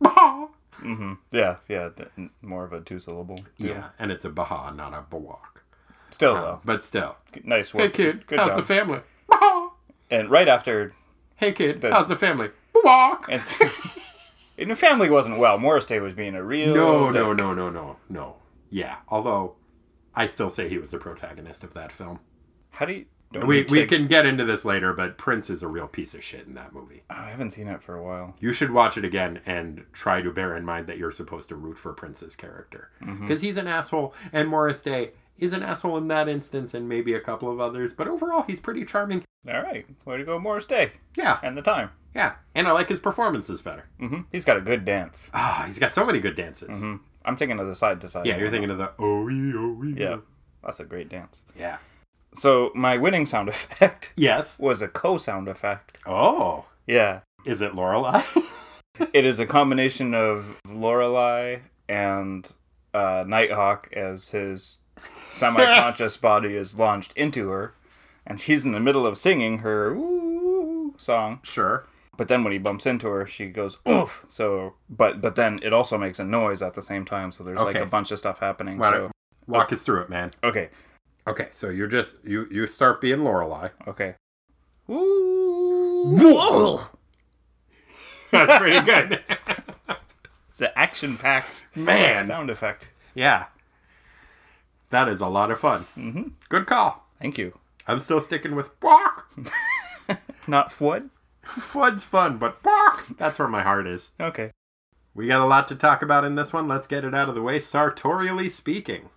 [0.00, 0.48] "Bah."
[0.80, 1.90] hmm Yeah, yeah,
[2.42, 3.38] more of a two syllable.
[3.58, 5.62] Yeah, and it's a baha, not a bawak.
[6.14, 6.60] Still, Um, though.
[6.64, 7.16] but still.
[7.42, 7.82] Nice work.
[7.82, 8.56] Hey kid, Good how's job.
[8.58, 9.00] the family?
[10.10, 10.92] And right after,
[11.36, 12.50] Hey kid, The- how's the family?
[12.74, 13.24] Bawak.
[13.28, 13.42] and,
[14.58, 15.58] and the family wasn't well.
[15.58, 16.72] Morris Day was being a real.
[16.74, 17.20] No, dick.
[17.20, 18.36] no, no, no, no, no.
[18.70, 19.56] Yeah, although
[20.14, 22.20] I still say he was the protagonist of that film.
[22.70, 23.06] How do you?
[23.32, 25.88] Don't We, you we take- can get into this later, but Prince is a real
[25.88, 27.02] piece of shit in that movie.
[27.10, 28.36] I haven't seen it for a while.
[28.38, 31.56] You should watch it again and try to bear in mind that you're supposed to
[31.56, 32.90] root for Prince's character.
[33.02, 33.22] Mm-hmm.
[33.22, 37.14] Because he's an asshole, and Morris Day is an asshole in that instance, and maybe
[37.14, 39.22] a couple of others, but overall, he's pretty charming.
[39.48, 41.90] All right, way to go, Morris Day, Yeah, and the time.
[42.14, 42.34] yeah.
[42.54, 43.84] And I like his performances better.
[44.00, 44.22] Mm-hmm.
[44.32, 45.28] He's got a good dance.
[45.34, 46.78] Ah, he's got so many good dances.
[46.78, 48.26] hmm I'm thinking of the side to side.
[48.26, 50.18] Yeah, you're thinking of the oh oh Yeah,
[50.62, 51.44] that's a great dance.
[51.58, 51.78] yeah.
[52.34, 54.58] So my winning sound effect Yes.
[54.58, 55.98] was a co-sound effect.
[56.06, 58.22] Oh, Yeah, is it Lorelei?
[59.12, 61.58] it is a combination of Lorelei
[61.88, 62.50] and
[62.94, 64.78] uh, Nighthawk as his
[65.28, 67.74] semi-conscious body is launched into her,
[68.26, 71.40] and she's in the middle of singing her ooh song.
[71.42, 71.86] sure.
[72.16, 74.24] But then when he bumps into her, she goes oof.
[74.28, 77.32] So, but but then it also makes a noise at the same time.
[77.32, 77.84] So there's like Okay.
[77.84, 78.78] a bunch of stuff happening.
[78.78, 79.12] Why So don't-
[79.48, 80.32] Walk us through it, man.
[80.44, 80.70] okay,
[81.26, 83.70] Okay, so you're just you you start being Lorelei.
[83.88, 84.14] okay.
[84.88, 86.78] Ooh.
[88.30, 89.22] That's pretty good,
[90.50, 92.26] It's an action-packed man.
[92.26, 92.90] sound effect.
[93.14, 93.46] Yeah,
[94.90, 95.86] that is a lot of fun.
[95.96, 96.28] Mm-hmm.
[96.48, 97.06] Good call.
[97.20, 97.58] Thank you.
[97.86, 99.30] I'm still sticking with walk.
[100.46, 101.04] Not what?
[101.42, 103.06] Fud's fun, but walk.
[103.18, 104.10] That's where my heart is.
[104.20, 104.50] Okay.
[105.14, 106.66] We got a lot to talk about in this one.
[106.68, 107.60] Let's get it out of the way.
[107.60, 109.10] Sartorially speaking,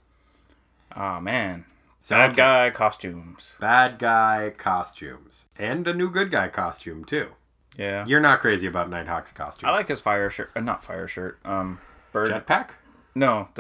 [0.96, 1.66] Oh man.
[2.00, 3.54] So, Bad guy costumes.
[3.60, 7.30] bad guy costumes, and a new good guy costume too.
[7.78, 8.06] Yeah.
[8.06, 9.70] You're not crazy about Nighthawk's costume.
[9.70, 10.52] I like his fire shirt.
[10.56, 11.40] Uh, not fire shirt.
[11.46, 11.80] Um,
[12.12, 12.30] bird.
[12.30, 12.70] jetpack.
[13.16, 13.50] No.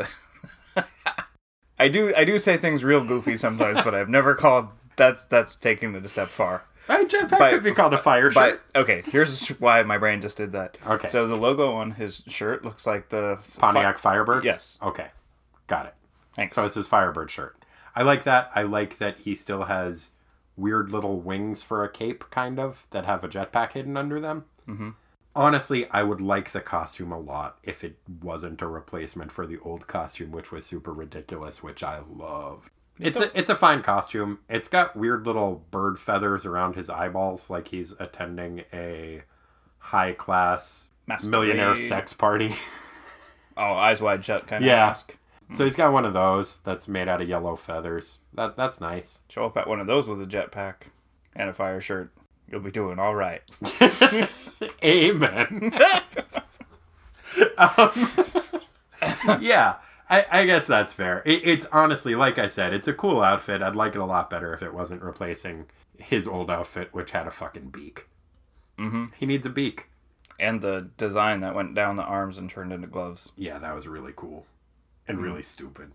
[0.75, 0.87] The
[1.79, 2.13] I do.
[2.15, 4.69] I do say things real goofy sometimes, but I've never called.
[4.95, 6.63] That's that's taking it a step far.
[6.87, 8.61] Jetpack By- could be called a fire shirt.
[8.73, 10.77] But okay, here's why my brain just did that.
[10.87, 11.07] Okay.
[11.07, 14.43] So the logo on his shirt looks like the Pontiac Firebird.
[14.43, 14.77] Yes.
[14.81, 15.07] Okay,
[15.67, 15.93] got it.
[16.35, 16.55] Thanks.
[16.55, 17.57] So it's his Firebird shirt.
[17.95, 18.51] I like that.
[18.55, 20.09] I like that he still has
[20.55, 24.45] weird little wings for a cape, kind of, that have a jetpack hidden under them.
[24.67, 24.89] Mm-hmm.
[25.37, 29.59] Honestly, I would like the costume a lot if it wasn't a replacement for the
[29.59, 32.71] old costume, which was super ridiculous, which I love.
[32.99, 34.39] It's a, it's a fine costume.
[34.49, 39.21] It's got weird little bird feathers around his eyeballs, like he's attending a
[39.77, 40.89] high class
[41.23, 42.55] millionaire sex party.
[43.57, 44.87] oh, eyes wide shut kind of Yeah.
[44.87, 45.15] mask.
[45.49, 45.53] Hmm.
[45.55, 48.17] So he's got one of those that's made out of yellow feathers.
[48.33, 49.19] That that's nice.
[49.29, 50.87] Show up at one of those with a jetpack
[51.35, 52.11] and a fire shirt.
[52.49, 53.41] You'll be doing all right.
[54.83, 55.73] Amen.
[57.57, 58.09] um,
[59.41, 59.75] yeah,
[60.09, 61.21] I, I guess that's fair.
[61.25, 63.61] It, it's honestly, like I said, it's a cool outfit.
[63.61, 65.65] I'd like it a lot better if it wasn't replacing
[65.97, 68.07] his old outfit, which had a fucking beak.
[68.77, 69.05] Mm-hmm.
[69.17, 69.87] He needs a beak.
[70.39, 73.31] And the design that went down the arms and turned into gloves.
[73.35, 74.45] Yeah, that was really cool
[75.07, 75.91] and really stupid.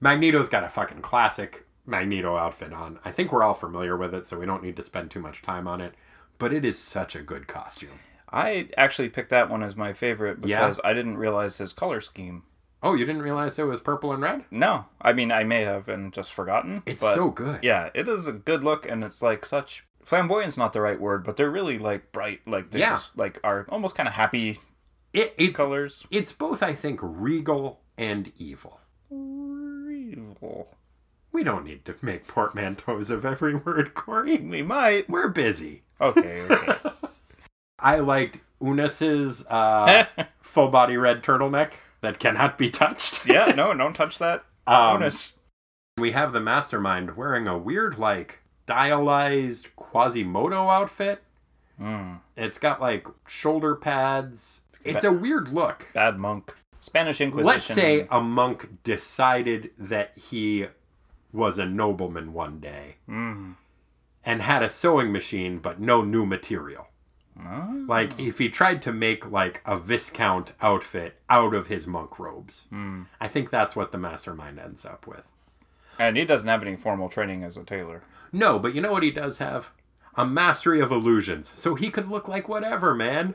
[0.00, 2.98] Magneto's got a fucking classic Magneto outfit on.
[3.04, 5.42] I think we're all familiar with it, so we don't need to spend too much
[5.42, 5.94] time on it.
[6.38, 8.00] But it is such a good costume.
[8.30, 10.60] I actually picked that one as my favorite Yeah?
[10.60, 12.44] because I didn't realize his color scheme.
[12.82, 14.44] Oh, you didn't realize it was purple and red?
[14.50, 16.82] No, I mean I may have and just forgotten.
[16.86, 17.60] It's so good.
[17.62, 21.22] Yeah, it is a good look, and it's like such flamboyant's not the right word,
[21.22, 22.94] but they're really like bright, like they Yeah.
[22.94, 24.58] just like are almost kind of happy
[25.12, 26.04] It, it's colors.
[26.10, 28.80] it's both, I think, regal and evil.
[29.10, 30.76] Evil.
[31.32, 34.36] We don't need to make portmanteaus of every word, Corey.
[34.38, 35.08] We might.
[35.08, 35.82] We're busy.
[36.00, 36.42] Okay.
[36.42, 36.74] Okay.
[37.78, 40.04] I liked Unus's uh,
[40.42, 41.72] full body red turtleneck
[42.02, 43.26] that cannot be touched.
[43.26, 43.46] yeah.
[43.56, 44.44] No, don't touch that.
[44.66, 45.08] Um.
[45.98, 51.22] We have the mastermind wearing a weird, like, stylized Quasimodo outfit.
[51.78, 54.62] Mm, It's got, like, shoulder pads.
[54.84, 55.88] It's a weird look.
[55.92, 56.54] bad monk.
[56.80, 57.46] Spanish Inquisition.
[57.54, 60.66] Let's say a monk decided that he
[61.32, 63.56] was a nobleman one day Mm.
[64.24, 66.88] and had a sewing machine but no new material.
[67.40, 67.84] Oh.
[67.88, 72.66] Like if he tried to make like a viscount outfit out of his monk robes.
[72.68, 73.02] Hmm.
[73.20, 75.22] I think that's what the mastermind ends up with.
[75.98, 78.02] And he doesn't have any formal training as a tailor.
[78.32, 79.70] No, but you know what he does have?
[80.14, 81.50] A mastery of illusions.
[81.54, 83.34] So he could look like whatever, man.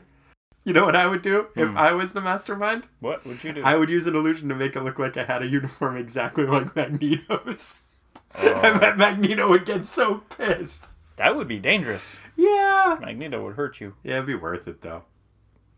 [0.64, 2.86] You know what I would do if I was the mastermind?
[3.00, 3.62] What would you do?
[3.64, 6.44] I would use an illusion to make it look like I had a uniform exactly
[6.46, 7.76] like Magneto's.
[8.34, 8.54] Oh.
[8.54, 10.86] I bet Magneto would get so pissed.
[11.16, 12.16] that would be dangerous.
[12.36, 12.98] Yeah.
[13.00, 13.94] Magneto would hurt you.
[14.02, 15.04] Yeah, it'd be worth it though.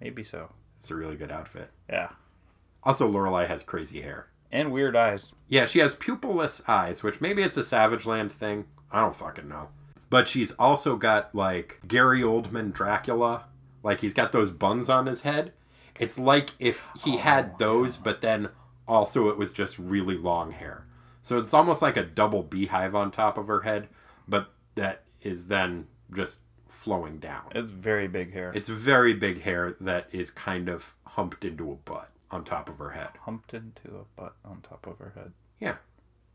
[0.01, 0.51] Maybe so.
[0.81, 1.71] It's a really good outfit.
[1.89, 2.09] Yeah.
[2.83, 4.29] Also, Lorelei has crazy hair.
[4.51, 5.33] And weird eyes.
[5.49, 8.65] Yeah, she has pupilless eyes, which maybe it's a Savage Land thing.
[8.91, 9.69] I don't fucking know.
[10.09, 13.45] But she's also got like Gary Oldman Dracula.
[13.83, 15.53] Like he's got those buns on his head.
[15.99, 18.49] It's like if he had oh, those, but then
[18.89, 20.85] also it was just really long hair.
[21.23, 23.89] So it's almost like a double beehive on top of her head,
[24.27, 27.43] but that is then just flowing down.
[27.55, 28.53] It's very big hair.
[28.55, 32.79] It's very big hair that is kind of humped into a butt on top of
[32.79, 33.09] her head.
[33.21, 35.33] humped into a butt on top of her head.
[35.59, 35.77] Yeah.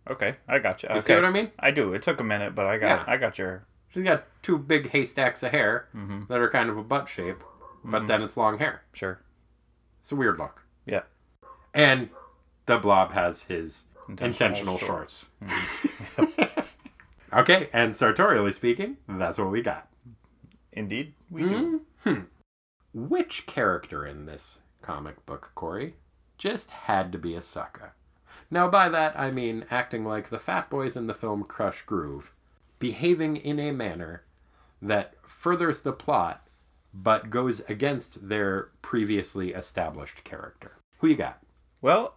[0.07, 0.89] Okay, I got you.
[0.89, 1.05] You okay.
[1.05, 1.51] see what I mean?
[1.57, 1.93] I do.
[1.93, 3.03] It took a minute, but I got Yeah.
[3.07, 6.23] I got your She's got two big haystacks of hair Mm-hmm.
[6.27, 7.43] that are kind of a butt shape,
[7.83, 8.83] but then it's long hair.
[8.93, 9.21] sure.
[10.01, 10.63] It's a weird look.
[10.85, 11.03] Yeah.
[11.73, 12.09] And
[12.67, 15.27] the blob has his Intentional intentional, shorts.
[17.33, 19.87] okay, and sartorially speaking, that's what we got.
[20.71, 21.81] Indeed, we do.
[22.03, 22.19] Hmm.
[22.93, 25.95] Which character in this comic book, Corey,
[26.37, 27.93] just had to be a sucker?
[28.51, 32.31] Now, by that I mean acting like the fat boys in the film Krush Groove,
[32.77, 34.23] behaving in a manner
[34.81, 36.45] that furthers the plot
[36.93, 40.73] but goes against their previously established character.
[40.99, 41.39] Who you got?
[41.81, 42.13] Well,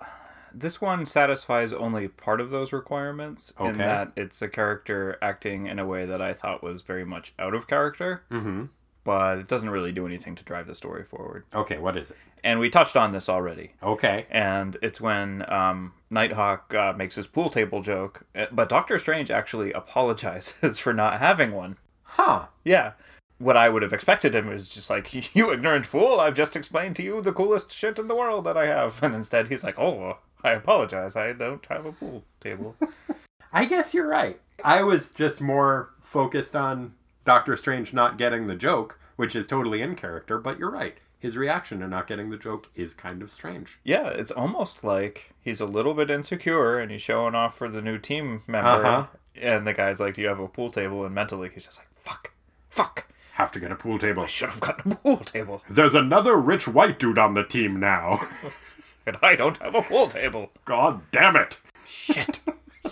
[0.55, 5.79] this one satisfies only part of those requirements in that it's a character acting in
[5.79, 8.65] a way that I thought was very much out of character, Mm-hmm.
[9.05, 11.45] but it doesn't really do anything to drive the story forward.
[11.55, 12.17] Okay, what is it?
[12.45, 13.73] And we touched on this already.
[13.83, 14.27] Okay.
[14.31, 19.31] and it's when um, Nighthawk uh, makes his pool table joke, uh, but Doctor Strange
[19.31, 21.77] actually apologizes for not having one.
[22.03, 22.47] Huh.
[22.65, 22.93] Yeah.
[23.39, 26.97] What I would have expected him is just like, you ignorant fool, I've just explained
[26.97, 29.01] to you the coolest shit in the world that I have.
[29.03, 32.77] And instead he's like, oh, I apologize, I don't have a pool table.
[33.53, 34.41] I guess you're right.
[34.63, 39.83] I was just more focused on Doctor Strange not getting the joke, which is totally
[39.83, 40.97] in character, but you're right.
[41.19, 43.81] His reaction to not getting the joke is kind of strange.
[43.83, 47.83] yeah, it's almost like he's a little bit insecure and he's showing off for the
[47.83, 48.85] new team member.
[48.85, 49.07] Uh-huh.
[49.41, 51.05] And the guy's like, do you have a pool table?
[51.05, 52.33] And mentally he's just like, fuck.
[52.71, 53.07] Fuck.
[53.33, 54.23] Have to get a pool table.
[54.23, 55.63] I should have gotten a pool table.
[55.69, 58.21] There's another rich white dude on the team now.
[59.09, 60.51] And I don't have a pool table.
[60.67, 61.61] God damn it.
[61.87, 62.41] Shit.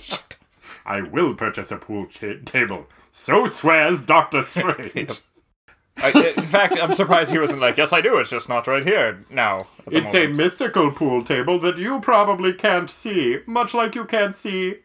[0.00, 0.38] Shit.
[0.86, 2.86] I will purchase a pool cha- table.
[3.12, 5.20] So swears Doctor Strange.
[5.98, 8.16] I, in fact, I'm surprised he wasn't like, yes, I do.
[8.18, 9.66] It's just not right here now.
[9.90, 14.76] It's a mystical pool table that you probably can't see, much like you can't see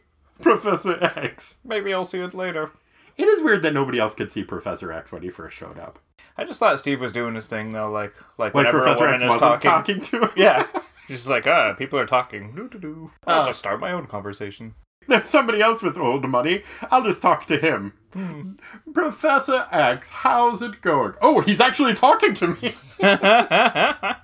[0.42, 1.58] Professor X.
[1.66, 2.72] Maybe I'll see it later.
[3.18, 6.00] It is weird that nobody else could see Professor X when he first showed up.
[6.38, 9.14] I just thought Steve was doing his thing though, like like, Like whenever Professor a
[9.14, 10.00] X woman is wasn't talking.
[10.00, 10.30] talking, to him.
[10.38, 10.66] Yeah,
[11.12, 12.55] just like, ah, people are talking.
[12.55, 13.12] Doo doo doo.
[13.28, 13.47] I'll Oh.
[13.47, 14.74] just start my own conversation.
[15.07, 16.64] There's somebody else with old money.
[16.91, 17.93] I'll just talk to him.
[18.93, 21.14] Professor X, how's it going?
[21.22, 22.74] Oh, he's actually talking to me.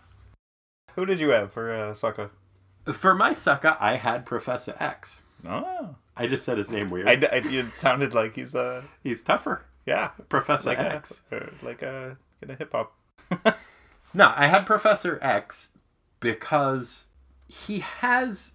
[0.95, 2.29] Who did you have for uh, Sokka?
[2.91, 5.21] For my sucker, I had Professor X.
[5.47, 7.07] Oh, I just said his name weird.
[7.07, 9.65] I, I, it sounded like he's uh, He's tougher.
[9.85, 11.21] yeah, Professor like X.
[11.31, 12.93] a uh, like a in a hip hop.
[14.13, 15.69] No, I had Professor X
[16.19, 17.05] because
[17.47, 18.53] he has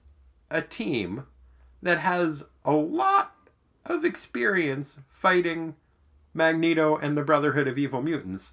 [0.51, 1.27] a team
[1.83, 3.35] that has a lot
[3.85, 5.75] of experience fighting
[6.35, 8.53] Magneto and the Brotherhood of Evil Mutants.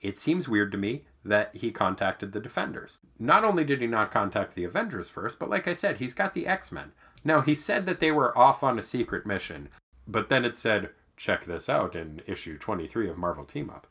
[0.00, 2.98] It seems weird to me that he contacted the Defenders.
[3.18, 6.34] Not only did he not contact the Avengers first, but like I said, he's got
[6.34, 6.92] the X Men.
[7.22, 9.68] Now, he said that they were off on a secret mission,
[10.08, 13.86] but then it said, check this out in issue 23 of Marvel Team Up.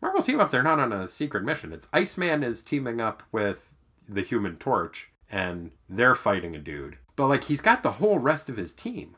[0.00, 1.72] Marvel Team Up, they're not on a secret mission.
[1.72, 3.69] It's Iceman is teaming up with
[4.12, 6.98] the Human Torch, and they're fighting a dude.
[7.16, 9.16] But, like, he's got the whole rest of his team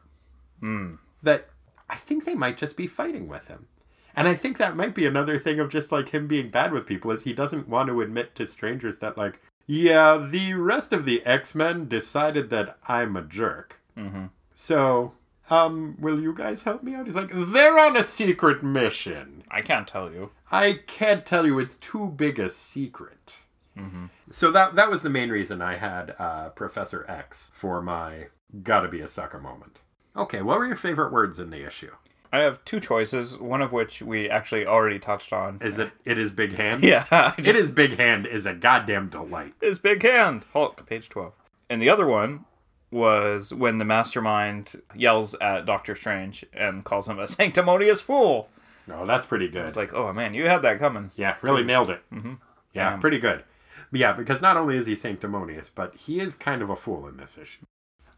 [0.61, 0.95] Hmm.
[1.23, 1.49] that
[1.89, 3.67] I think they might just be fighting with him.
[4.15, 6.87] And I think that might be another thing of just like him being bad with
[6.87, 11.05] people is he doesn't want to admit to strangers that like, yeah, the rest of
[11.05, 13.81] the X-Men decided that I'm a jerk.
[13.97, 14.27] Mm-hmm.
[14.55, 15.13] So,
[15.51, 17.07] um, will you guys help me out?
[17.07, 19.45] He's like, they're on a secret mission.
[19.51, 20.31] I can't tell you.
[20.51, 21.59] I can't tell you.
[21.59, 23.37] It's too big a secret.
[23.79, 24.07] Mm-hmm.
[24.31, 28.27] So that that was the main reason I had uh, Professor X for my
[28.63, 29.79] gotta be a sucker moment.
[30.17, 31.91] Okay, what were your favorite words in the issue?
[32.35, 35.59] I have two choices, one of which we actually already touched on.
[35.63, 36.83] Is it it is big hand?
[36.85, 39.55] Yeah, I It just- is big hand is a goddamn delight.
[39.61, 40.45] his big hand.
[40.53, 41.33] Hulk, page 12.
[41.71, 42.45] And the other one
[42.91, 48.49] was when the mastermind yells at Doctor Strange and calls him a sanctimonious fool.
[48.87, 49.65] No, that's pretty good.
[49.67, 51.11] It's like, oh man, you had that coming.
[51.17, 52.03] yeah, really nailed it.
[52.13, 52.39] Mhm.
[52.75, 53.01] Yeah, Damn.
[53.01, 53.45] pretty good.
[53.91, 57.17] Yeah, because not only is he sanctimonious, but he is kind of a fool in
[57.17, 57.65] this issue.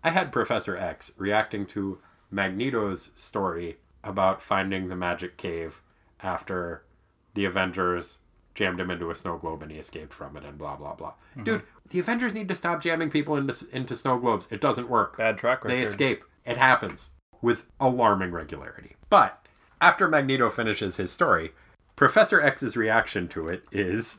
[0.03, 1.99] I had Professor X reacting to
[2.31, 5.81] Magneto's story about finding the magic cave
[6.21, 6.85] after
[7.35, 8.19] the Avengers
[8.55, 11.15] jammed him into a snow globe and he escaped from it and blah blah blah.
[11.33, 11.45] Mm-hmm.
[11.45, 14.47] Dude, the Avengers need to stop jamming people into into snow globes.
[14.51, 15.17] It doesn't work.
[15.17, 15.77] Bad track record.
[15.77, 16.25] They escape.
[16.45, 17.11] It happens
[17.43, 18.97] with alarming regularity.
[19.11, 19.47] But
[19.81, 21.53] after Magneto finishes his story,
[21.97, 24.17] Professor X's reaction to it is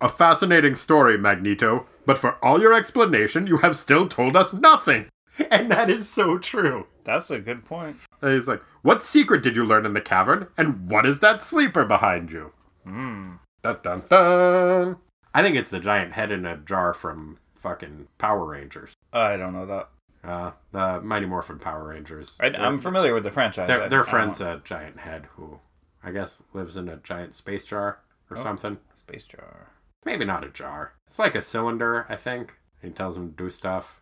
[0.00, 5.06] a fascinating story, Magneto, but for all your explanation, you have still told us nothing.
[5.50, 6.86] And that is so true.
[7.02, 7.96] That's a good point.
[8.22, 10.46] And he's like, What secret did you learn in the cavern?
[10.56, 12.52] And what is that sleeper behind you?
[12.84, 13.32] Hmm.
[13.62, 14.96] Dun dun dun.
[15.34, 18.92] I think it's the giant head in a jar from fucking Power Rangers.
[19.12, 19.88] I don't know that.
[20.22, 22.36] Uh, the Mighty Morphin Power Rangers.
[22.40, 23.66] I, I'm familiar with the franchise.
[23.68, 25.58] Their, I- their I friend's don't- a giant head who,
[26.02, 27.98] I guess, lives in a giant space jar
[28.30, 28.42] or Oh.
[28.42, 28.78] something.
[28.94, 29.68] Space Jar.
[30.04, 30.92] Maybe not a jar.
[31.06, 32.54] It's like a cylinder, I think.
[32.82, 34.00] He tells him to do stuff.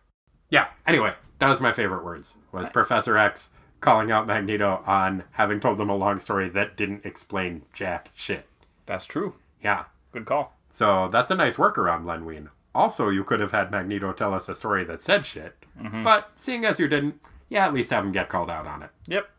[0.49, 0.67] Yeah.
[0.85, 2.33] Anyway, that was my favorite words.
[2.51, 3.49] Was Professor X
[3.79, 8.45] calling out Magneto on having told them a long story that didn't explain jack shit.
[8.85, 9.35] That's true.
[9.61, 9.85] Yeah.
[10.11, 10.57] Good call.
[10.69, 12.49] So that's a nice workaround, Len Wein.
[12.75, 15.55] Also, you could have had Magneto tell us a story that said shit.
[15.79, 16.03] Mhm.
[16.03, 18.89] But seeing as you didn't, yeah, at least have him get called out on it.
[19.07, 19.29] Yep.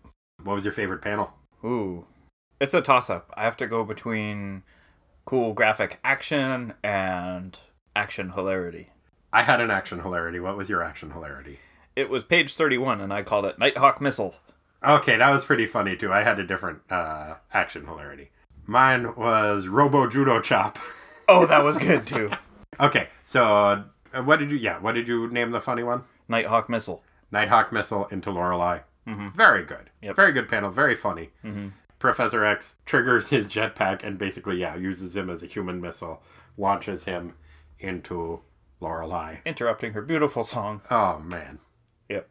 [0.42, 1.34] What was your favorite panel?
[1.64, 2.06] Ooh.
[2.60, 3.32] It's a toss up.
[3.36, 4.62] I have to go between
[5.24, 7.58] cool graphic action and
[7.96, 8.90] action hilarity.
[9.32, 10.40] I had an action hilarity.
[10.40, 11.58] What was your action hilarity?
[11.96, 14.34] It was page 31, and I called it Nighthawk Missile.
[14.86, 16.12] Okay, that was pretty funny too.
[16.12, 18.30] I had a different uh, action hilarity.
[18.66, 20.78] Mine was Robo Judo Chop.
[21.26, 22.30] Oh, that was good too.
[22.80, 23.42] okay, so
[24.12, 24.58] uh, what did you?
[24.58, 26.02] Yeah, what did you name the funny one?
[26.28, 27.02] Nighthawk Missile.
[27.32, 28.80] Nighthawk missile into Lorelei.
[29.08, 29.32] Mhm.
[29.32, 29.88] Very good.
[30.02, 30.16] Yep.
[30.16, 30.70] Very good panel.
[30.70, 31.30] Very funny.
[31.42, 31.72] Mhm.
[32.04, 36.22] Professor X triggers his jetpack and basically, yeah, uses him as a human missile,
[36.58, 37.32] launches him
[37.78, 38.42] into
[38.78, 39.36] Lorelei.
[39.46, 40.82] Interrupting her beautiful song.
[40.90, 41.60] Oh man,
[42.10, 42.28] Yep.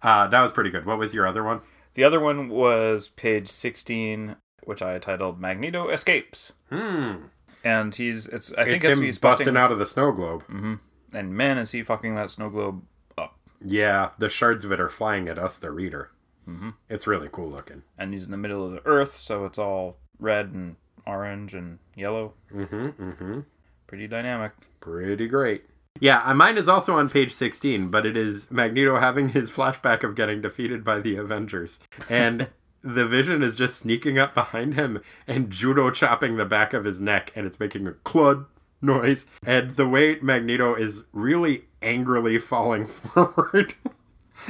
[0.00, 0.86] uh, that was pretty good.
[0.86, 1.62] What was your other one?
[1.94, 6.52] The other one was page 16, which I titled Magneto Escapes.
[6.70, 7.14] Hmm.
[7.64, 10.44] And he's, it's, I think it's him he's busting busting out of the snow globe.
[10.44, 10.74] Mm-hmm.
[11.12, 12.84] And man, is he fucking that snow globe
[13.18, 13.40] up.
[13.60, 16.12] Yeah, the shards of it are flying at us, the reader.
[16.44, 17.82] Hmm It's really cool looking.
[17.98, 20.76] And he's in the middle of the earth, so it's all red and
[21.06, 22.34] orange and yellow.
[22.52, 22.86] Mm-hmm.
[23.02, 23.40] Mm-hmm.
[23.86, 24.52] Pretty dynamic.
[24.80, 25.64] Pretty great.
[26.00, 30.02] Yeah, uh, mine is also on page 16, but it is Magneto having his flashback
[30.02, 31.80] of getting defeated by the Avengers.
[32.08, 32.48] And
[32.82, 37.00] the vision is just sneaking up behind him and judo chopping the back of his
[37.00, 38.46] neck, and it's making a clud
[38.80, 39.26] noise.
[39.46, 43.74] And the way Magneto is really angrily falling forward,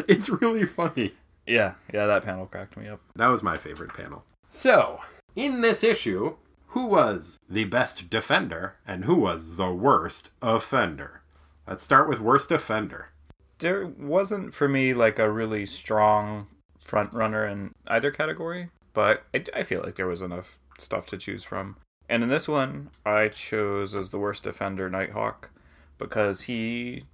[0.08, 1.12] it's really funny.
[1.46, 3.00] Yeah, yeah, that panel cracked me up.
[3.16, 4.24] That was my favorite panel.
[4.48, 5.00] So,
[5.34, 6.36] in this issue,
[6.68, 11.22] who was the best defender and who was the worst offender?
[11.66, 13.10] Let's start with worst offender.
[13.58, 16.46] There wasn't for me like a really strong
[16.80, 21.16] front runner in either category, but I, I feel like there was enough stuff to
[21.16, 21.76] choose from.
[22.08, 25.50] And in this one, I chose as the worst defender Nighthawk
[25.98, 27.04] because he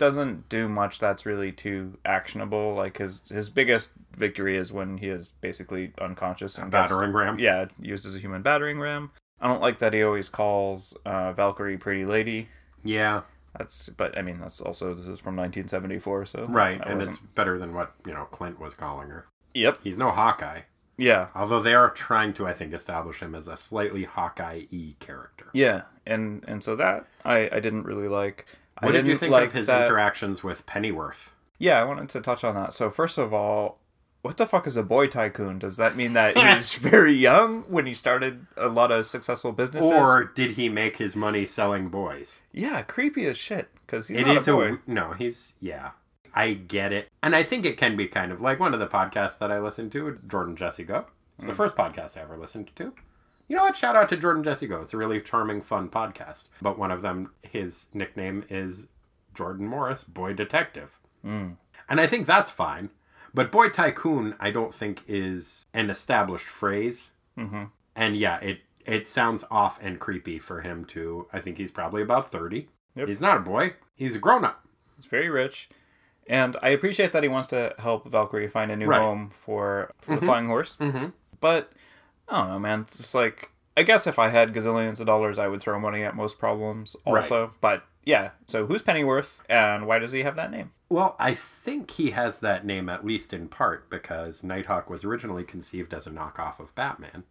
[0.00, 2.74] doesn't do much that's really too actionable.
[2.74, 7.38] Like his his biggest victory is when he is basically unconscious and gets- Battering ram.
[7.38, 9.12] yeah, used as a human battering ram.
[9.40, 12.48] I don't like that he always calls uh, Valkyrie pretty lady.
[12.82, 13.22] Yeah,
[13.56, 16.80] That's but I mean that's also this is from 1974, so right.
[16.84, 19.26] And wasn't- it's better than what, you know, Clint was calling her.
[19.54, 20.62] yep, He's no Hawkeye.
[20.96, 24.94] yeah, Although they are trying to, I think, establish him as a slightly Hawkeye y
[24.98, 25.46] character.
[25.52, 28.46] yeah, and and so that I I didn't really like.
[28.80, 31.32] What did you think like of his that- interactions with Pennyworth?
[31.58, 32.72] Yeah, I wanted to touch on that.
[32.72, 33.78] So first of all,
[34.22, 35.58] what the fuck is a boy tycoon?
[35.58, 39.52] Does that mean that he was very young when he started a lot of successful
[39.52, 39.90] businesses?
[39.90, 42.38] Or did he make his money selling boys?
[42.52, 45.12] yeah, creepy as shit because he's It is a a, no.
[45.12, 45.90] He's yeah.
[46.34, 48.86] I get it, and I think it can be kind of like one of the
[48.86, 51.06] podcasts that I listened to, Jordan Jesse Go.
[51.36, 51.48] It's Mm.
[51.48, 52.92] the first podcast I ever listened to.
[53.50, 53.76] You know what?
[53.76, 54.80] Shout out to Jordan Jesse Go.
[54.80, 56.46] It's a really charming, fun podcast.
[56.62, 58.86] But one of them, his nickname is
[59.34, 61.56] Jordan Morris, Boy Detective, Mm.
[61.88, 62.90] and I think that's fine.
[63.34, 67.10] But Boy Tycoon, I don't think is an established phrase.
[67.36, 67.64] hmm
[67.96, 71.26] And yeah, it it sounds off and creepy for him to.
[71.32, 72.68] I think he's probably about thirty.
[72.94, 73.08] Yep.
[73.08, 73.74] He's not a boy.
[73.96, 74.64] He's a grown up.
[74.96, 75.68] He's very rich,
[76.28, 79.00] and I appreciate that he wants to help Valkyrie find a new Right.
[79.00, 80.76] home for, for the flying horse.
[80.80, 81.06] Mm-hmm.
[81.40, 81.72] But
[82.30, 82.80] I don't know, man.
[82.82, 86.04] It's just like I guess if I had gazillions of dollars, I would throw money
[86.04, 86.96] at most problems.
[87.04, 88.30] Also, but yeah.
[88.46, 90.72] So who's Pennyworth, and why does he have that name?
[90.88, 95.44] Well, I think he has that name at least in part because Nighthawk was originally
[95.44, 97.24] conceived as a knockoff of Batman,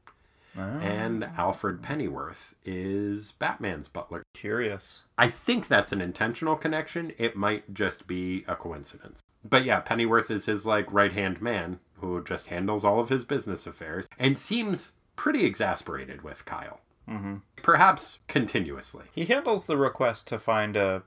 [0.56, 1.30] and ah.
[1.38, 4.24] Alfred Pennyworth is Batman's butler.
[4.34, 5.02] Curious.
[5.18, 7.14] I think that's an intentional connection.
[7.18, 9.22] It might just be a coincidence.
[9.48, 13.66] But yeah, Pennyworth is his like right-hand man who just handles all of his business
[13.68, 16.80] affairs and seems pretty exasperated with Kyle.
[17.08, 19.06] hmm Perhaps continuously.
[19.14, 21.04] He handles the request to find a.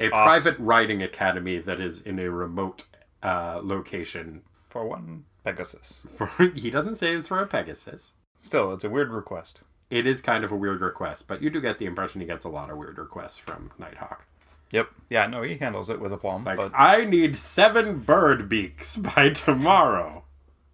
[0.00, 2.84] A Off- private riding academy that is in a remote
[3.22, 4.42] uh, location.
[4.68, 6.04] For one, Pegasus.
[6.16, 6.26] For,
[6.56, 8.10] he doesn't say it's for a Pegasus.
[8.40, 9.60] Still, it's a weird request.
[9.90, 12.42] It is kind of a weird request, but you do get the impression he gets
[12.44, 14.26] a lot of weird requests from Nighthawk.
[14.72, 14.88] Yep.
[15.10, 16.42] Yeah, no, he handles it with a plum.
[16.42, 20.23] Like, but I need seven bird beaks by tomorrow.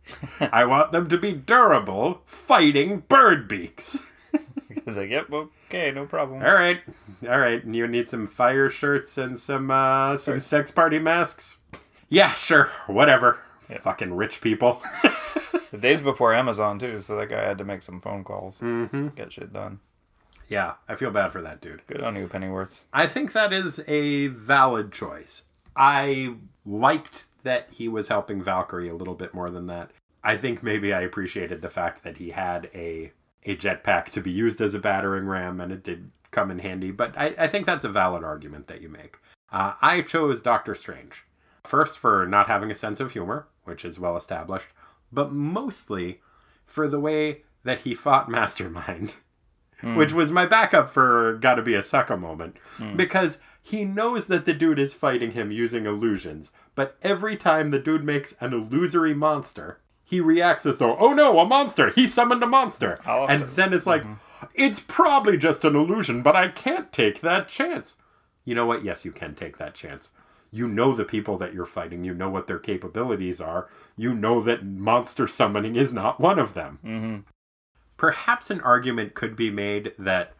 [0.40, 3.98] I want them to be durable, fighting bird beaks.
[4.84, 5.30] he's like, yep,
[5.68, 6.42] okay, no problem.
[6.42, 6.80] All right,
[7.28, 7.64] all right.
[7.64, 11.56] You need some fire shirts and some uh, some sex party masks.
[12.08, 13.38] Yeah, sure, whatever.
[13.82, 14.82] Fucking rich people.
[15.70, 18.58] The days before Amazon, too, so that guy had to make some phone calls.
[18.58, 19.78] hmm Get shit done.
[20.48, 21.86] Yeah, I feel bad for that dude.
[21.86, 22.84] Good on you, Pennyworth.
[22.92, 25.44] I think that is a valid choice.
[25.76, 26.34] I
[26.66, 29.90] liked that he was helping Valkyrie a little bit more than that.
[30.22, 33.12] I think maybe I appreciated the fact that he had a
[33.44, 36.90] a jetpack to be used as a battering ram, and it did come in handy.
[36.90, 39.16] But I, I think that's a valid argument that you make.
[39.50, 41.24] Uh, I chose Doctor Strange
[41.64, 44.68] first for not having a sense of humor, which is well established,
[45.10, 46.20] but mostly
[46.66, 49.14] for the way that he fought Mastermind
[49.94, 52.56] which was my backup for gotta be a sucker moment
[52.96, 57.78] because he knows that the dude is fighting him using illusions but every time the
[57.78, 61.90] dude makes an illusory monster he reacts as though oh no a monster.
[61.90, 62.98] He summoned a monster.
[63.06, 64.02] And to- then it's like
[64.54, 67.96] it's probably just an illusion but i can't take that chance.
[68.44, 68.82] You know what?
[68.84, 70.10] Yes you can take that chance.
[70.50, 72.02] You know the people that you're fighting.
[72.02, 73.68] You know what their capabilities are.
[73.96, 76.80] You know that monster summoning is not one of them.
[76.84, 77.16] Mm-hmm.
[77.96, 80.32] perhaps an argument could be made that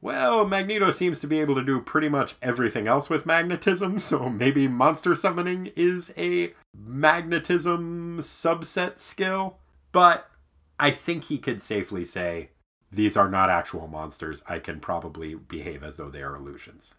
[0.00, 4.28] well magneto seems to be able to do pretty much everything else with magnetism so
[4.28, 9.56] maybe monster summoning is a magnetism subset skill
[9.92, 10.30] but
[10.78, 12.50] i think he could safely say
[12.92, 16.94] these are not actual monsters i can probably behave as though they are illusions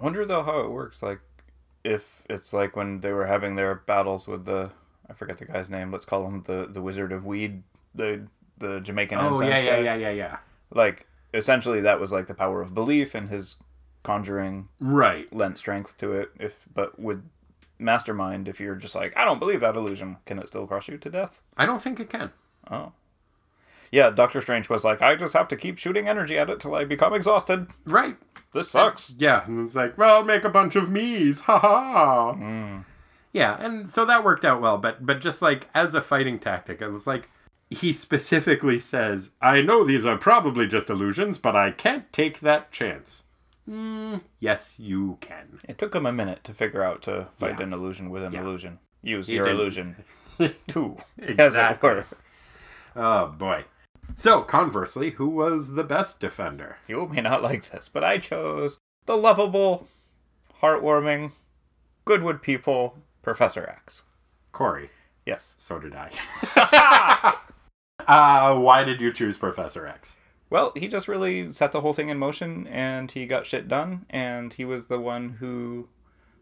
[0.00, 1.02] I wonder, though, how it works.
[1.02, 1.20] Like,
[1.84, 4.70] if it's like when they were having their battles with the
[5.08, 5.90] I forget the guy's name.
[5.90, 7.62] Let's call him the the Wizard of Weed,
[7.94, 8.26] the
[8.58, 10.36] the Jamaican Oh yeah, yeah, yeah, yeah, yeah.
[10.72, 13.56] Like essentially, that was like the power of belief, and his
[14.02, 15.32] conjuring Right.
[15.34, 16.30] lent strength to it.
[16.38, 17.22] If but with
[17.78, 20.98] Mastermind, if you're just like, I don't believe that illusion, can it still crush you
[20.98, 21.40] to death?
[21.56, 22.30] I don't think it can.
[22.70, 22.92] Oh.
[23.92, 26.74] Yeah, Doctor Strange was like, I just have to keep shooting energy at it till
[26.76, 27.66] I become exhausted.
[27.84, 28.16] Right.
[28.54, 29.14] This sucks.
[29.18, 32.34] Yeah, and it's like, well, make a bunch of me's, ha ha.
[32.34, 32.84] Mm.
[33.32, 36.80] Yeah, and so that worked out well, but but just like as a fighting tactic,
[36.82, 37.28] it was like
[37.70, 42.70] he specifically says, "I know these are probably just illusions, but I can't take that
[42.72, 43.22] chance."
[43.68, 45.60] Mm, yes, you can.
[45.68, 47.66] It took him a minute to figure out to fight Yeah.
[47.66, 48.40] an illusion with an Yeah.
[48.40, 48.78] illusion.
[49.02, 49.60] Use He your didn't.
[49.60, 50.04] illusion.
[50.38, 50.58] It
[51.38, 51.88] Exactly.
[51.90, 52.04] were.
[52.96, 53.64] Oh boy.
[54.16, 56.78] So conversely, who was the best defender?
[56.88, 59.86] You may not like this, but I chose the lovable,
[60.62, 61.32] heartwarming,
[62.04, 64.02] Goodwood people, Professor X.
[64.50, 64.90] Corey.
[65.26, 65.54] Yes.
[65.58, 66.10] So did I.
[68.06, 70.16] uh, why did you choose Professor X?
[70.50, 74.06] Well, he just really set the whole thing in motion and he got shit done.
[74.10, 75.88] And he was the one who,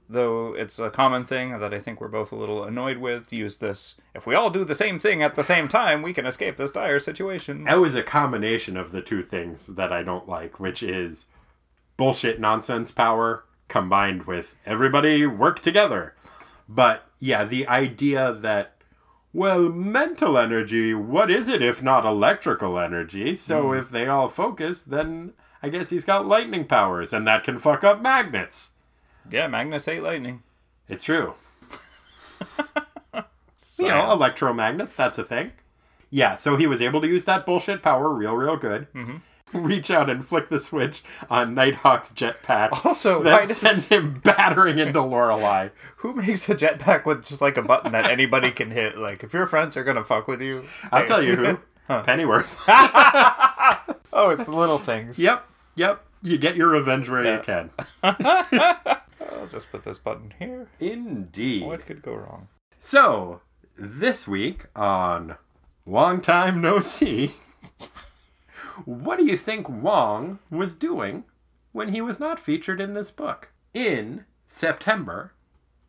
[0.09, 3.61] though it's a common thing that I think we're both a little annoyed with, used
[3.61, 6.57] this if we all do the same thing at the same time, we can escape
[6.57, 7.65] this dire situation.
[7.65, 11.27] That was a combination of the two things that I don't like, which is
[11.99, 16.15] bullshit nonsense power combined with everybody work together.
[16.69, 18.75] But yeah, the idea that,
[19.39, 23.35] well, mental energy, what is it if not electrical energy?
[23.35, 25.33] So if they all focus, then
[25.63, 28.71] I guess he's got lightning powers, and that can fuck up magnets.
[29.31, 30.43] Yeah, magnets hate lightning.
[30.89, 31.35] It's true.
[33.81, 35.53] You know, electromagnets, that's a thing.
[36.11, 38.93] Yeah, so he was able to use that bullshit power real, real good.
[38.93, 39.21] Mhm.
[39.53, 42.85] Reach out and flick the switch on Nighthawk's jetpack.
[42.85, 45.69] Also, why that does- him battering into Lorelei.
[45.99, 48.97] Who makes a jetpack with just like a button that anybody can hit?
[48.99, 51.59] Like, if your friends are gonna fuck with you, I'll tell you who.
[51.89, 52.03] Huh.
[52.03, 52.65] Pennyworth.
[52.69, 55.19] oh, it's the little things.
[55.19, 56.05] yep, yep.
[56.23, 57.37] You get your revenge where Yeah.
[57.39, 57.71] you can.
[58.03, 60.69] I'll just put this button here.
[60.81, 61.65] Indeed.
[61.67, 62.49] What could go wrong?
[62.79, 63.41] So,
[63.79, 65.37] this week on
[65.87, 67.33] Long Time No See,
[68.85, 71.25] what do you think Wong was doing
[71.73, 75.33] when he was not featured in this book in September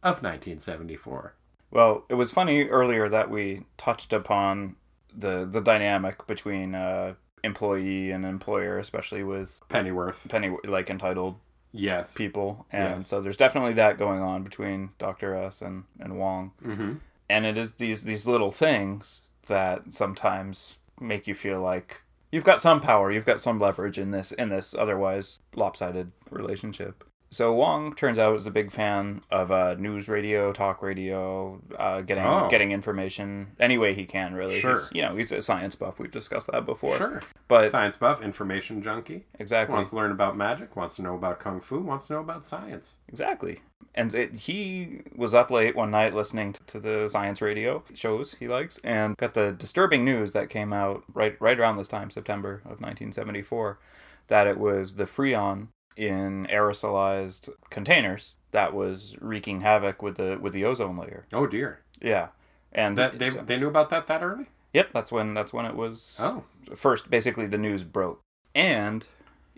[0.03, 1.33] of 1974?
[1.71, 4.75] Well, it was funny earlier that we touched upon
[5.15, 7.13] the the dynamic between uh,
[7.43, 10.27] employee and employer, especially with Pennyworth.
[10.29, 11.35] penny like entitled
[11.71, 12.13] Yes.
[12.15, 13.07] people, and Yes.
[13.07, 16.51] so there's definitely that going on between Doctor S and and Wong.
[16.63, 16.93] Mm-hmm.
[17.29, 22.01] and it is these these little things that sometimes make you feel like
[22.31, 27.03] you've got some power, you've got some leverage in this in this otherwise lopsided relationship.
[27.31, 32.01] So Wong turns out is a big fan of uh, news radio, talk radio, uh,
[32.01, 32.47] getting Oh.
[32.49, 34.33] getting information any way he can.
[34.33, 34.79] Really, Sure.
[34.79, 35.99] He's, you know, he's a science buff.
[35.99, 36.95] We've discussed that before.
[36.97, 37.21] Sure.
[37.47, 39.25] but Science buff, information junkie.
[39.39, 42.19] exactly, Wants to learn about magic, wants to know about kung fu, wants to know
[42.19, 42.95] about science.
[43.07, 43.61] Exactly.
[43.95, 48.47] And it, he was up late one night listening to the science radio shows he
[48.47, 52.55] likes and got the disturbing news that came out right right around this time, September
[52.65, 53.79] of 1974,
[54.27, 55.67] that it was the Freon
[55.99, 61.25] in aerosolized containers that was wreaking havoc with the with the ozone layer.
[61.33, 61.81] Oh dear.
[62.01, 62.29] Yeah.
[62.71, 64.45] And That they, they knew about that that early?
[64.73, 66.43] Yep, that's when that's when it was Oh.
[66.75, 68.21] first basically the news broke.
[68.55, 69.05] And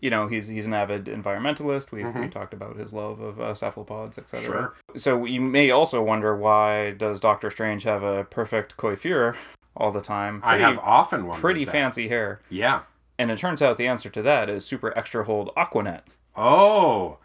[0.01, 1.91] you know, he's he's an avid environmentalist.
[1.91, 2.31] We we Mhm.
[2.31, 4.43] talked about his love of uh, cephalopods, etc.
[4.43, 4.73] Sure.
[4.97, 9.35] So you may also wonder why does Doctor Strange have a perfect coiffure
[9.77, 10.41] all the time?
[10.43, 11.71] I have often wondered pretty that.
[11.71, 12.39] fancy hair.
[12.49, 12.81] Yeah.
[13.19, 16.17] And it turns out the answer to that is super extra hold Aquanet.
[16.35, 17.17] Oh.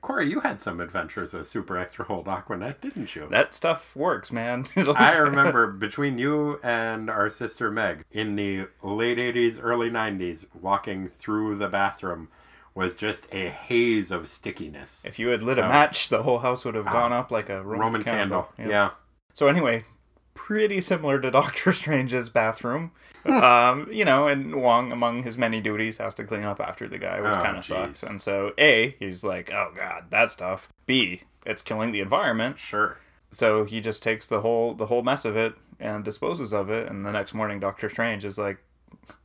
[0.00, 3.28] Corey, you had some adventures with Super Extra Hold Aquanet, didn't you?
[3.30, 4.64] That stuff works, man.
[4.76, 11.08] I remember between you and our sister Meg in the late 80s, early 90s, walking
[11.08, 12.28] through the bathroom
[12.74, 15.04] was just a haze of stickiness.
[15.04, 15.68] if you had lit a Oh.
[15.68, 18.48] match, the whole house would have ah, gone up like a Roman, Roman candle.
[18.58, 18.90] Yeah.
[19.34, 19.84] So anyway,
[20.32, 22.90] pretty similar to Doctor Strange's bathroom.
[23.26, 26.98] Um, you know, and Wong, among his many duties, has to clean up after the
[26.98, 28.02] guy, which Oh, kind of sucks.
[28.02, 30.68] And so, A, he's like, oh god, that stuff.
[30.86, 32.58] B, it's killing the environment.
[32.58, 32.98] Sure.
[33.30, 36.88] So he just takes the whole the whole mess of it and disposes of it.
[36.88, 38.58] And the next morning, Doctor Strange is like,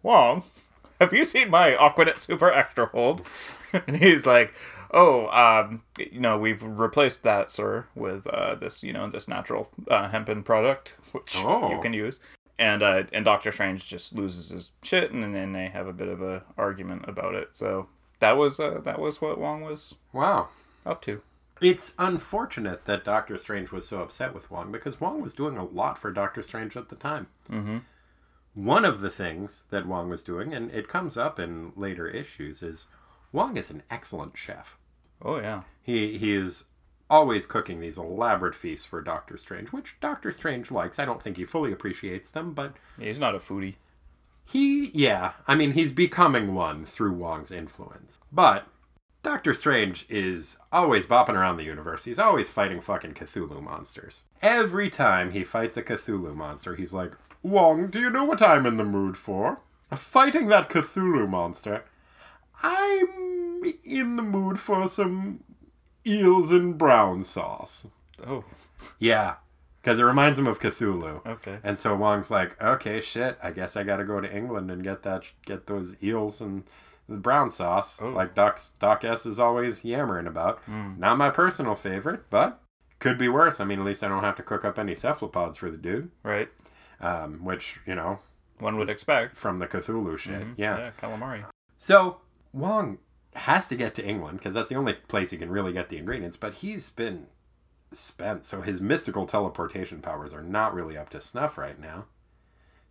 [0.03, 0.43] Wong,
[0.99, 3.25] have you seen my Aquanet Super Extra Hold?
[3.87, 4.51] and he's like,
[4.91, 9.69] oh, um, you know, we've replaced that, sir, with uh, this, you know, this natural
[9.89, 11.69] uh, hempen product, which Oh.
[11.71, 12.19] you can use.
[12.59, 16.09] And uh, and Doctor Strange just loses his shit, and then they have a bit
[16.09, 17.49] of a argument about it.
[17.53, 17.87] So
[18.19, 20.49] that was uh, that was what Wong was Wow.
[20.85, 21.21] up to.
[21.61, 25.63] It's unfortunate that Doctor Strange was so upset with Wong because Wong was doing a
[25.65, 27.27] lot for Doctor Strange at the time.
[27.49, 27.77] Mm-hmm.
[28.55, 32.61] One of the things that Wong was doing, and it comes up in later issues,
[32.61, 32.87] is
[33.31, 34.77] Wong is an excellent chef.
[35.21, 35.63] Oh yeah.
[35.81, 36.65] He he is
[37.09, 40.99] always cooking these elaborate feasts for Doctor Strange, which Doctor Strange likes.
[40.99, 43.75] I don't think he fully appreciates them, but He's not a foodie.
[44.45, 48.19] he yeah, I mean he's becoming one through Wong's influence.
[48.31, 48.67] But
[49.21, 52.05] Doctor Strange is always bopping around the universe.
[52.05, 54.21] He's always fighting fucking Cthulhu monsters.
[54.41, 58.65] Every time he fights a Cthulhu monster, he's like, Wong, do you know what I'm
[58.65, 59.59] in the mood for?
[59.93, 61.83] Fighting that Cthulhu monster.
[62.63, 65.43] I'm in the mood for some
[66.05, 67.87] eels and brown sauce.
[68.25, 68.43] Oh,
[68.99, 69.35] Yeah,
[69.81, 71.25] because it reminds him of Cthulhu.
[71.25, 71.59] okay.
[71.63, 74.83] And so Wong's like, okay, shit, I guess I got to go to England and
[74.83, 76.63] get that, get those eels and
[77.07, 78.09] the brown sauce, Oh.
[78.09, 80.61] like Doc Doc S is always yammering about.
[80.67, 82.61] Not my personal favorite, but
[82.99, 83.59] could be worse.
[83.59, 86.11] I mean, at least I don't have to cook up any cephalopods for the dude,
[86.23, 86.49] Right.
[87.01, 88.19] um, which you know
[88.59, 89.37] One would expect.
[89.37, 90.41] from the Cthulhu shit.
[90.41, 90.53] Mhm.
[90.57, 90.77] Yeah.
[90.77, 91.45] Yeah, calamari.
[91.77, 92.19] So
[92.53, 92.97] Wong
[93.35, 95.97] has to get to England because that's the only place you can really get the
[95.97, 96.37] ingredients.
[96.37, 97.27] But he's been
[97.91, 102.05] spent, so his mystical teleportation powers are not really up to snuff right now.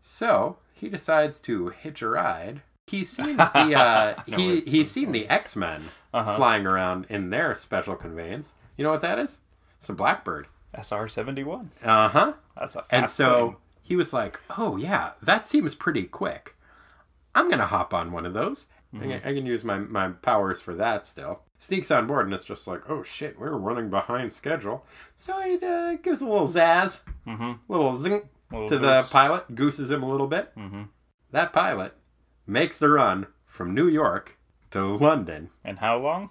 [0.00, 2.62] So he decides to hitch a ride.
[2.86, 3.42] He's seen the
[3.78, 5.82] uh, No, he he's seen the X Men
[6.14, 6.36] Uh-huh.
[6.36, 8.52] flying around in their special conveyance.
[8.76, 9.38] You know what that is?
[9.78, 10.46] It's a blackbird.
[10.74, 11.70] SR seventy one.
[11.84, 12.32] Uh huh.
[12.56, 13.56] That's a And so plane.
[13.82, 16.54] he was like, "Oh yeah, that seems pretty quick.
[17.34, 18.66] I'm gonna hop on one of those.
[18.94, 22.34] I, can, I can use my my powers for that still." Sneaks on board and
[22.34, 24.86] it's just like, "Oh shit, we're running behind schedule."
[25.16, 27.58] So he uh, gives a little zazz, Mhm.
[27.68, 30.54] little zing Little to the pilot, gooses him a little bit.
[30.56, 30.88] Mhm.
[31.32, 31.94] That pilot
[32.46, 34.38] makes the run from New York
[34.70, 36.30] to London, And how long?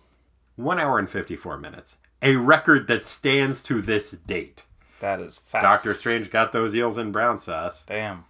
[0.56, 4.64] one hour and fifty four minutes, a record that stands to this date.
[5.00, 5.62] That is fast.
[5.64, 7.84] Doctor Strange got those eels in brown sauce.
[7.86, 8.26] Damn.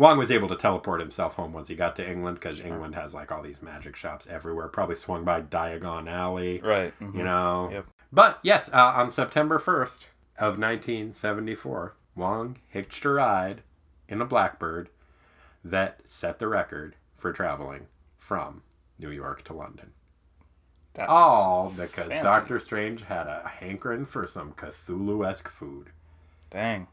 [0.00, 3.12] Wong was able to teleport himself home once he got to England because England has
[3.12, 4.66] like all these magic shops everywhere.
[4.68, 6.98] Probably swung by Diagon Alley, Right.
[7.00, 7.14] mhm.
[7.14, 7.68] you know.
[7.70, 7.86] Yep.
[8.10, 10.06] But yes, uh, on September 1st
[10.38, 13.60] of 1974, Wong hitched a ride
[14.08, 14.88] in a Blackbird
[15.62, 17.86] that set the record for traveling
[18.16, 18.62] from
[18.98, 19.92] New York to London.
[20.94, 22.22] That's All because fancy.
[22.22, 25.90] Doctor Strange had a hankering for some Cthulhu esque food.
[26.48, 26.86] dang.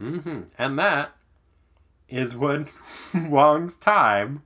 [0.00, 0.40] Mm-hmm.
[0.58, 1.12] And that
[2.08, 2.68] is when
[3.14, 4.42] Wong's time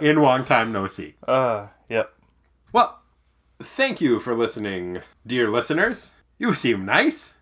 [0.00, 1.14] in Wong Time No See.
[1.26, 2.12] Uh, yep.
[2.72, 3.00] Well,
[3.62, 6.12] thank you for listening, dear listeners.
[6.38, 7.34] You seem nice.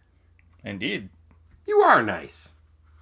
[0.65, 1.09] Indeed.
[1.67, 2.54] You are nice.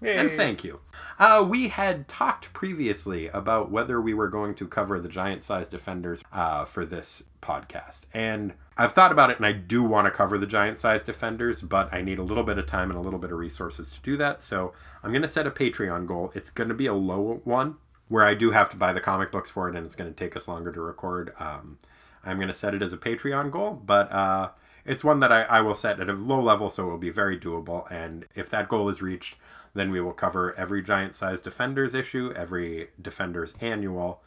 [0.03, 0.17] Yay.
[0.17, 0.81] And thank you.
[1.19, 5.71] Uh, we had talked previously about whether we were going to cover the giant sized
[5.71, 8.03] defenders uh, for this podcast.
[8.13, 11.61] And I've thought about it and I do want to cover the giant sized defenders,
[11.61, 14.01] but I need a little bit of time and a little bit of resources to
[14.01, 14.43] do that.
[14.43, 14.73] So
[15.03, 16.33] I'm going to set a Patreon goal.
[16.35, 17.77] It's going to be a low one
[18.09, 20.17] where I do have to buy the comic books for it and it's going to
[20.17, 21.33] take us longer to record.
[21.39, 21.79] Um,
[22.25, 24.51] I'm going to set it as a Patreon goal, but uh,
[24.85, 27.11] it's one that I, I will set at a low level, so it will be
[27.11, 27.91] very doable.
[27.91, 29.37] And if that goal is reached,
[29.75, 34.23] then we will cover every giant sized Defenders issue, every Defenders annual,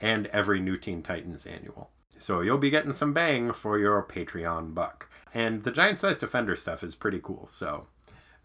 [0.00, 1.90] and every New Teen Titans annual.
[2.18, 5.08] So you'll be getting some bang for your Patreon buck.
[5.32, 7.86] And the giant sized Defender stuff is pretty cool, so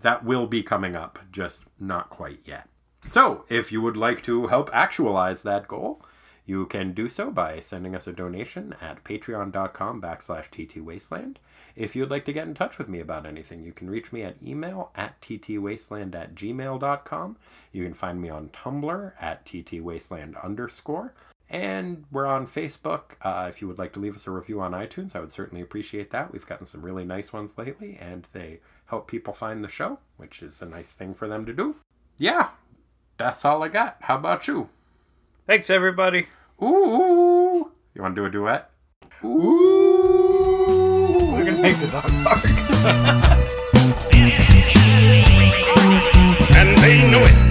[0.02, 2.68] that will be coming up, just not quite yet.
[3.06, 6.06] So, if you would like to help actualize that goal,
[6.46, 11.38] you can do so by sending us a donation at patreon.com backslash ttwasteland.
[11.76, 14.22] If you'd like to get in touch with me about anything, you can reach me
[14.24, 17.38] at email at ttwasteland at gmail.com.
[17.72, 21.14] You can find me on Tumblr at ttwasteland underscore.
[21.50, 23.16] And we're on Facebook.
[23.22, 25.62] Uh, if you would like to leave us a review on iTunes, I would certainly
[25.62, 26.32] appreciate that.
[26.32, 30.42] We've gotten some really nice ones lately, and they help people find the show, which
[30.42, 31.76] is a nice thing for them to do.
[32.18, 32.50] Yeah,
[33.18, 33.98] that's all I got.
[34.02, 34.70] How about you?
[35.46, 36.28] Thanks, everybody.
[36.62, 37.72] Ooh.
[37.94, 38.72] You want to do a duet?
[39.24, 40.23] Ooh.
[41.14, 42.44] We're gonna make the dog bark.
[46.56, 47.43] and they know it.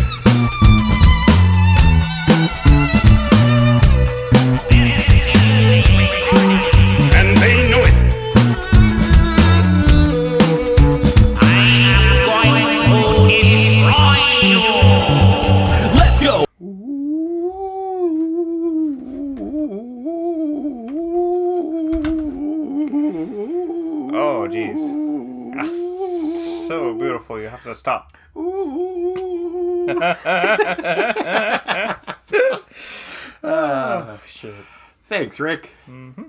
[27.23, 27.40] Beautiful.
[27.40, 28.16] You have to stop.
[33.44, 34.55] Oh Shit.
[35.05, 35.70] thanks, Rick.
[35.89, 36.23] Mm-hmm.